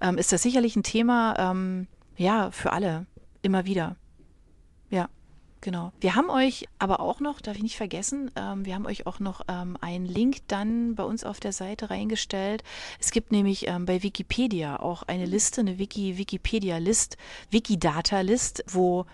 ähm, 0.00 0.18
ist 0.18 0.32
das 0.32 0.42
sicherlich 0.42 0.76
ein 0.76 0.82
Thema, 0.82 1.34
ähm, 1.38 1.86
ja, 2.16 2.50
für 2.50 2.72
alle, 2.72 3.06
immer 3.42 3.66
wieder. 3.66 3.96
Ja. 4.90 5.08
Genau. 5.66 5.90
Wir 5.98 6.14
haben 6.14 6.30
euch 6.30 6.68
aber 6.78 7.00
auch 7.00 7.18
noch, 7.18 7.40
darf 7.40 7.56
ich 7.56 7.62
nicht 7.64 7.76
vergessen, 7.76 8.30
ähm, 8.36 8.64
wir 8.64 8.76
haben 8.76 8.86
euch 8.86 9.04
auch 9.08 9.18
noch 9.18 9.40
ähm, 9.48 9.76
einen 9.80 10.06
Link 10.06 10.46
dann 10.46 10.94
bei 10.94 11.02
uns 11.02 11.24
auf 11.24 11.40
der 11.40 11.50
Seite 11.50 11.90
reingestellt. 11.90 12.62
Es 13.00 13.10
gibt 13.10 13.32
nämlich 13.32 13.66
ähm, 13.66 13.84
bei 13.84 14.04
Wikipedia 14.04 14.78
auch 14.78 15.02
eine 15.02 15.26
Liste, 15.26 15.62
eine 15.62 15.76
Wiki, 15.80 16.18
Wikipedia-List, 16.18 17.16
Wikidata-List, 17.50 18.62
wo 18.68 19.06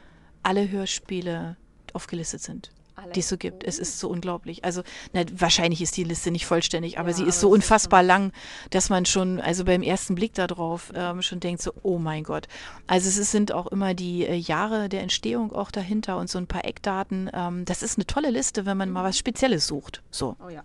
alle 0.43 0.71
Hörspiele 0.71 1.57
aufgelistet 1.95 2.43
sind 2.43 2.71
die 3.15 3.21
es 3.21 3.29
so 3.29 3.37
gibt. 3.37 3.65
Es 3.65 3.79
ist 3.79 3.99
so 3.99 4.09
unglaublich. 4.09 4.65
Also 4.65 4.83
na, 5.13 5.23
wahrscheinlich 5.33 5.81
ist 5.83 5.97
die 5.97 6.05
Liste 6.05 6.31
nicht 6.31 6.47
vollständig, 6.47 6.99
aber 6.99 7.11
ja, 7.11 7.15
sie 7.15 7.25
ist 7.25 7.37
aber 7.37 7.41
so 7.41 7.51
unfassbar 7.51 8.03
ist 8.03 8.07
lang, 8.07 8.33
dass 8.71 8.91
man 8.91 9.07
schon, 9.07 9.41
also 9.41 9.65
beim 9.65 9.83
ersten 9.83 10.15
Blick 10.15 10.35
darauf 10.35 10.93
ähm, 10.95 11.23
schon 11.23 11.41
denkt 11.41 11.63
so, 11.63 11.73
oh 11.83 11.99
mein 11.99 12.25
Gott. 12.25 12.49
Also 12.87 13.09
es 13.09 13.31
sind 13.31 13.53
auch 13.53 13.67
immer 13.69 13.95
die 13.95 14.27
äh, 14.27 14.35
Jahre 14.35 14.89
der 14.89 15.03
Entstehung 15.03 15.53
auch 15.53 15.71
dahinter 15.71 16.19
und 16.19 16.29
so 16.29 16.39
ein 16.39 16.47
paar 16.47 16.65
Eckdaten. 16.65 17.31
Ähm, 17.33 17.65
das 17.65 17.83
ist 17.83 17.99
eine 17.99 18.07
tolle 18.07 18.31
Liste, 18.31 18.67
wenn 18.67 18.77
man 18.77 18.91
mal 18.91 19.05
was 19.05 19.19
Spezielles 19.19 19.67
sucht. 19.67 20.03
So. 20.11 20.37
Oh 20.45 20.49
ja. 20.49 20.63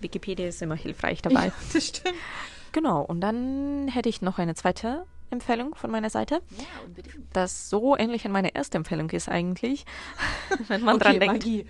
Wikipedia 0.00 0.46
ist 0.46 0.62
immer 0.62 0.76
hilfreich 0.76 1.22
dabei. 1.22 1.46
Ja, 1.46 1.52
das 1.72 1.86
stimmt. 1.86 2.16
Genau, 2.72 3.02
und 3.02 3.20
dann 3.20 3.88
hätte 3.88 4.08
ich 4.08 4.20
noch 4.22 4.38
eine 4.38 4.54
zweite 4.54 5.04
Empfehlung 5.30 5.74
von 5.74 5.90
meiner 5.90 6.10
Seite. 6.10 6.40
Ja, 6.56 6.64
unbedingt. 6.84 7.16
Das 7.32 7.68
so 7.68 7.96
ähnlich 7.96 8.24
an 8.24 8.32
meine 8.32 8.54
erste 8.54 8.78
Empfehlung 8.78 9.10
ist 9.10 9.28
eigentlich, 9.28 9.84
wenn 10.68 10.82
man 10.82 10.96
okay, 10.96 11.04
dran 11.04 11.20
denkt. 11.20 11.44
Magie. 11.44 11.66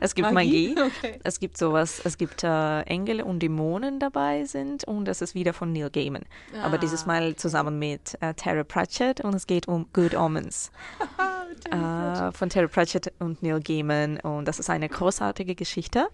Es 0.00 0.14
gibt 0.14 0.30
Magie. 0.32 0.74
Magie. 0.74 0.90
Okay. 0.98 1.18
Es 1.24 1.40
gibt 1.40 1.56
sowas, 1.56 2.00
es 2.04 2.18
gibt 2.18 2.44
äh, 2.44 2.80
Engel 2.82 3.22
und 3.22 3.40
Dämonen 3.40 3.98
dabei 3.98 4.44
sind 4.44 4.84
und 4.84 5.06
das 5.06 5.22
ist 5.22 5.34
wieder 5.34 5.52
von 5.52 5.72
Neil 5.72 5.90
Gaiman. 5.90 6.24
Ah. 6.54 6.64
Aber 6.64 6.78
dieses 6.78 7.06
Mal 7.06 7.36
zusammen 7.36 7.78
mit 7.78 8.16
äh, 8.20 8.34
Terry 8.34 8.64
Pratchett 8.64 9.20
und 9.20 9.34
es 9.34 9.46
geht 9.46 9.68
um 9.68 9.86
Good 9.92 10.14
Omens. 10.14 10.70
äh, 11.70 12.32
von 12.32 12.48
Terry 12.48 12.68
Pratchett 12.68 13.12
und 13.18 13.42
Neil 13.42 13.60
Gaiman 13.60 14.18
und 14.20 14.46
das 14.46 14.58
ist 14.58 14.70
eine 14.70 14.88
großartige 14.88 15.54
Geschichte, 15.54 16.08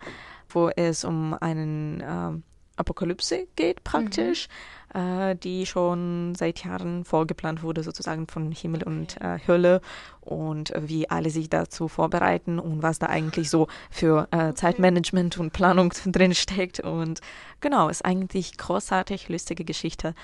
wo 0.49 0.69
es 0.69 1.05
um 1.05 1.35
einen 1.35 2.01
äh, 2.01 2.54
Apokalypse 2.77 3.47
geht 3.57 3.85
praktisch. 3.85 4.49
Mhm 4.49 4.53
äh, 4.95 5.35
die 5.37 5.67
schon 5.67 6.35
seit 6.37 6.65
Jahren 6.65 7.05
vorgeplant 7.05 7.63
wurde, 7.63 7.83
sozusagen 7.83 8.27
von 8.29 8.53
Himmel 8.53 8.85
und 8.85 9.21
äh, 9.21 9.39
Hölle 9.47 9.81
und 10.21 10.73
wie 10.79 11.11
alle 11.11 11.31
sich 11.31 11.51
dazu 11.51 11.89
vorbereiten 11.89 12.59
und 12.59 12.83
was 12.83 13.01
da 13.01 13.07
eigentlich 13.07 13.51
so 13.51 13.67
für 13.91 14.29
äh, 14.31 14.55
Zeitmanagement 14.55 15.37
und 15.39 15.53
Planung 15.53 15.93
drin 16.07 16.35
steckt. 16.35 16.81
Und 16.81 17.21
genau, 17.61 17.89
ist 17.89 18.05
eigentlich 18.05 18.57
großartig, 18.57 19.29
lustige 19.29 19.65
Geschichte. 19.65 20.15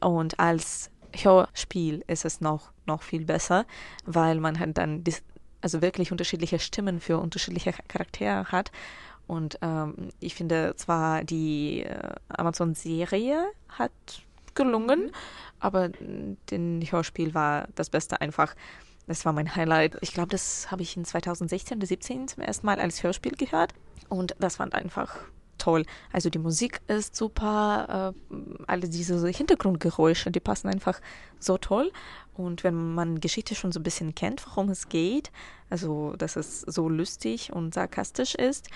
Und 0.00 0.38
als 0.38 0.90
Hörspiel 1.14 2.04
ist 2.06 2.24
es 2.24 2.40
noch, 2.40 2.70
noch 2.86 3.02
viel 3.02 3.24
besser, 3.24 3.64
weil 4.04 4.40
man 4.40 4.58
halt 4.58 4.76
dann 4.76 5.02
also 5.60 5.82
wirklich 5.82 6.12
unterschiedliche 6.12 6.58
Stimmen 6.58 7.00
für 7.00 7.18
unterschiedliche 7.18 7.72
Charaktere 7.88 8.46
hat. 8.46 8.70
Und 9.28 9.58
ähm, 9.62 10.08
ich 10.18 10.34
finde 10.34 10.74
zwar 10.76 11.22
die 11.22 11.84
äh, 11.84 12.14
Amazon-Serie 12.28 13.44
hat 13.68 13.92
gelungen, 14.54 15.04
mhm. 15.04 15.10
aber 15.60 15.90
den 16.50 16.82
Hörspiel 16.82 17.34
war 17.34 17.68
das 17.76 17.90
Beste 17.90 18.20
einfach. 18.20 18.56
Das 19.06 19.24
war 19.24 19.32
mein 19.32 19.54
Highlight. 19.54 19.96
Ich 20.00 20.12
glaube, 20.12 20.28
das 20.30 20.70
habe 20.70 20.82
ich 20.82 20.96
in 20.96 21.04
2016 21.04 21.78
oder 21.78 21.86
2017 21.86 22.28
zum 22.28 22.42
ersten 22.42 22.66
Mal 22.66 22.80
als 22.80 23.02
Hörspiel 23.02 23.36
gehört 23.36 23.72
und 24.08 24.34
das 24.40 24.56
fand 24.56 24.74
einfach 24.74 25.16
toll. 25.58 25.84
Also 26.12 26.30
die 26.30 26.38
Musik 26.38 26.80
ist 26.86 27.14
super, 27.14 28.14
äh, 28.30 28.34
alle 28.66 28.88
diese 28.88 29.28
Hintergrundgeräusche, 29.28 30.30
die 30.30 30.40
passen 30.40 30.68
einfach 30.68 31.00
so 31.38 31.58
toll. 31.58 31.92
Und 32.34 32.64
wenn 32.64 32.94
man 32.94 33.20
Geschichte 33.20 33.54
schon 33.54 33.72
so 33.72 33.80
ein 33.80 33.82
bisschen 33.82 34.14
kennt, 34.14 34.46
worum 34.46 34.70
es 34.70 34.88
geht, 34.88 35.30
also 35.68 36.14
dass 36.16 36.36
es 36.36 36.60
so 36.62 36.88
lustig 36.88 37.52
und 37.52 37.74
sarkastisch 37.74 38.34
ist, 38.34 38.68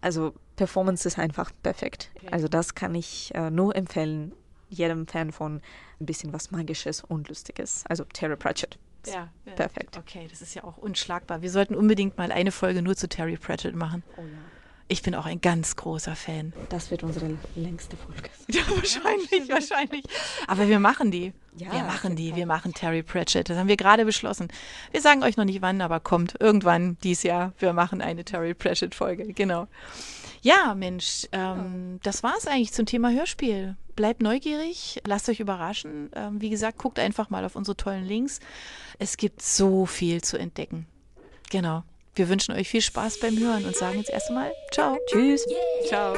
also 0.00 0.34
Performance 0.56 1.06
ist 1.06 1.18
einfach 1.18 1.50
perfekt. 1.62 2.10
Okay. 2.16 2.28
Also 2.30 2.48
das 2.48 2.74
kann 2.74 2.94
ich 2.94 3.34
äh, 3.34 3.50
nur 3.50 3.74
empfehlen, 3.76 4.32
jedem 4.68 5.06
Fan 5.06 5.32
von 5.32 5.60
ein 6.00 6.06
bisschen 6.06 6.32
was 6.32 6.50
Magisches 6.50 7.02
und 7.02 7.28
Lustiges. 7.28 7.84
Also 7.88 8.04
Terry 8.04 8.36
Pratchett. 8.36 8.78
Ja, 9.06 9.30
perfekt. 9.56 9.96
Okay, 9.96 10.26
das 10.28 10.42
ist 10.42 10.54
ja 10.54 10.62
auch 10.64 10.76
unschlagbar. 10.76 11.40
Wir 11.40 11.50
sollten 11.50 11.74
unbedingt 11.74 12.18
mal 12.18 12.30
eine 12.30 12.52
Folge 12.52 12.82
nur 12.82 12.96
zu 12.96 13.08
Terry 13.08 13.36
Pratchett 13.36 13.74
machen. 13.74 14.02
Oh 14.16 14.22
ja. 14.22 14.26
Ich 14.90 15.02
bin 15.02 15.14
auch 15.14 15.24
ein 15.24 15.40
ganz 15.40 15.76
großer 15.76 16.16
Fan. 16.16 16.52
Das 16.68 16.90
wird 16.90 17.04
unsere 17.04 17.38
längste 17.54 17.96
Folge. 17.96 18.28
Ja, 18.48 18.62
wahrscheinlich, 18.74 19.48
wahrscheinlich. 19.48 20.04
Aber 20.48 20.66
wir 20.66 20.80
machen 20.80 21.12
die. 21.12 21.32
Ja, 21.56 21.72
wir 21.72 21.84
machen 21.84 22.16
die. 22.16 22.34
Wir 22.34 22.44
machen 22.44 22.74
Terry 22.74 23.04
Pratchett. 23.04 23.48
Das 23.48 23.56
haben 23.56 23.68
wir 23.68 23.76
gerade 23.76 24.04
beschlossen. 24.04 24.48
Wir 24.90 25.00
sagen 25.00 25.22
euch 25.22 25.36
noch 25.36 25.44
nicht 25.44 25.62
wann, 25.62 25.80
aber 25.80 26.00
kommt 26.00 26.34
irgendwann 26.40 26.98
dieses 27.04 27.22
Jahr. 27.22 27.52
Wir 27.60 27.72
machen 27.72 28.02
eine 28.02 28.24
Terry 28.24 28.52
Pratchett 28.52 28.96
Folge. 28.96 29.32
Genau. 29.32 29.68
Ja, 30.42 30.74
Mensch, 30.74 31.28
ähm, 31.30 32.00
das 32.02 32.24
war 32.24 32.34
es 32.36 32.48
eigentlich 32.48 32.72
zum 32.72 32.86
Thema 32.86 33.12
Hörspiel. 33.12 33.76
bleibt 33.94 34.22
neugierig, 34.22 35.00
lasst 35.06 35.28
euch 35.28 35.38
überraschen. 35.38 36.10
Ähm, 36.16 36.40
wie 36.40 36.50
gesagt, 36.50 36.78
guckt 36.78 36.98
einfach 36.98 37.30
mal 37.30 37.44
auf 37.44 37.54
unsere 37.54 37.76
tollen 37.76 38.06
Links. 38.06 38.40
Es 38.98 39.16
gibt 39.16 39.40
so 39.40 39.86
viel 39.86 40.20
zu 40.22 40.36
entdecken. 40.36 40.88
Genau. 41.48 41.84
Wir 42.20 42.28
wünschen 42.28 42.54
euch 42.54 42.68
viel 42.68 42.82
Spaß 42.82 43.18
beim 43.20 43.38
Hören 43.38 43.64
und 43.64 43.74
sagen 43.74 43.96
jetzt 43.96 44.10
erstmal 44.10 44.52
Ciao. 44.70 44.98
Tschüss. 45.06 45.46
Ciao. 45.88 46.14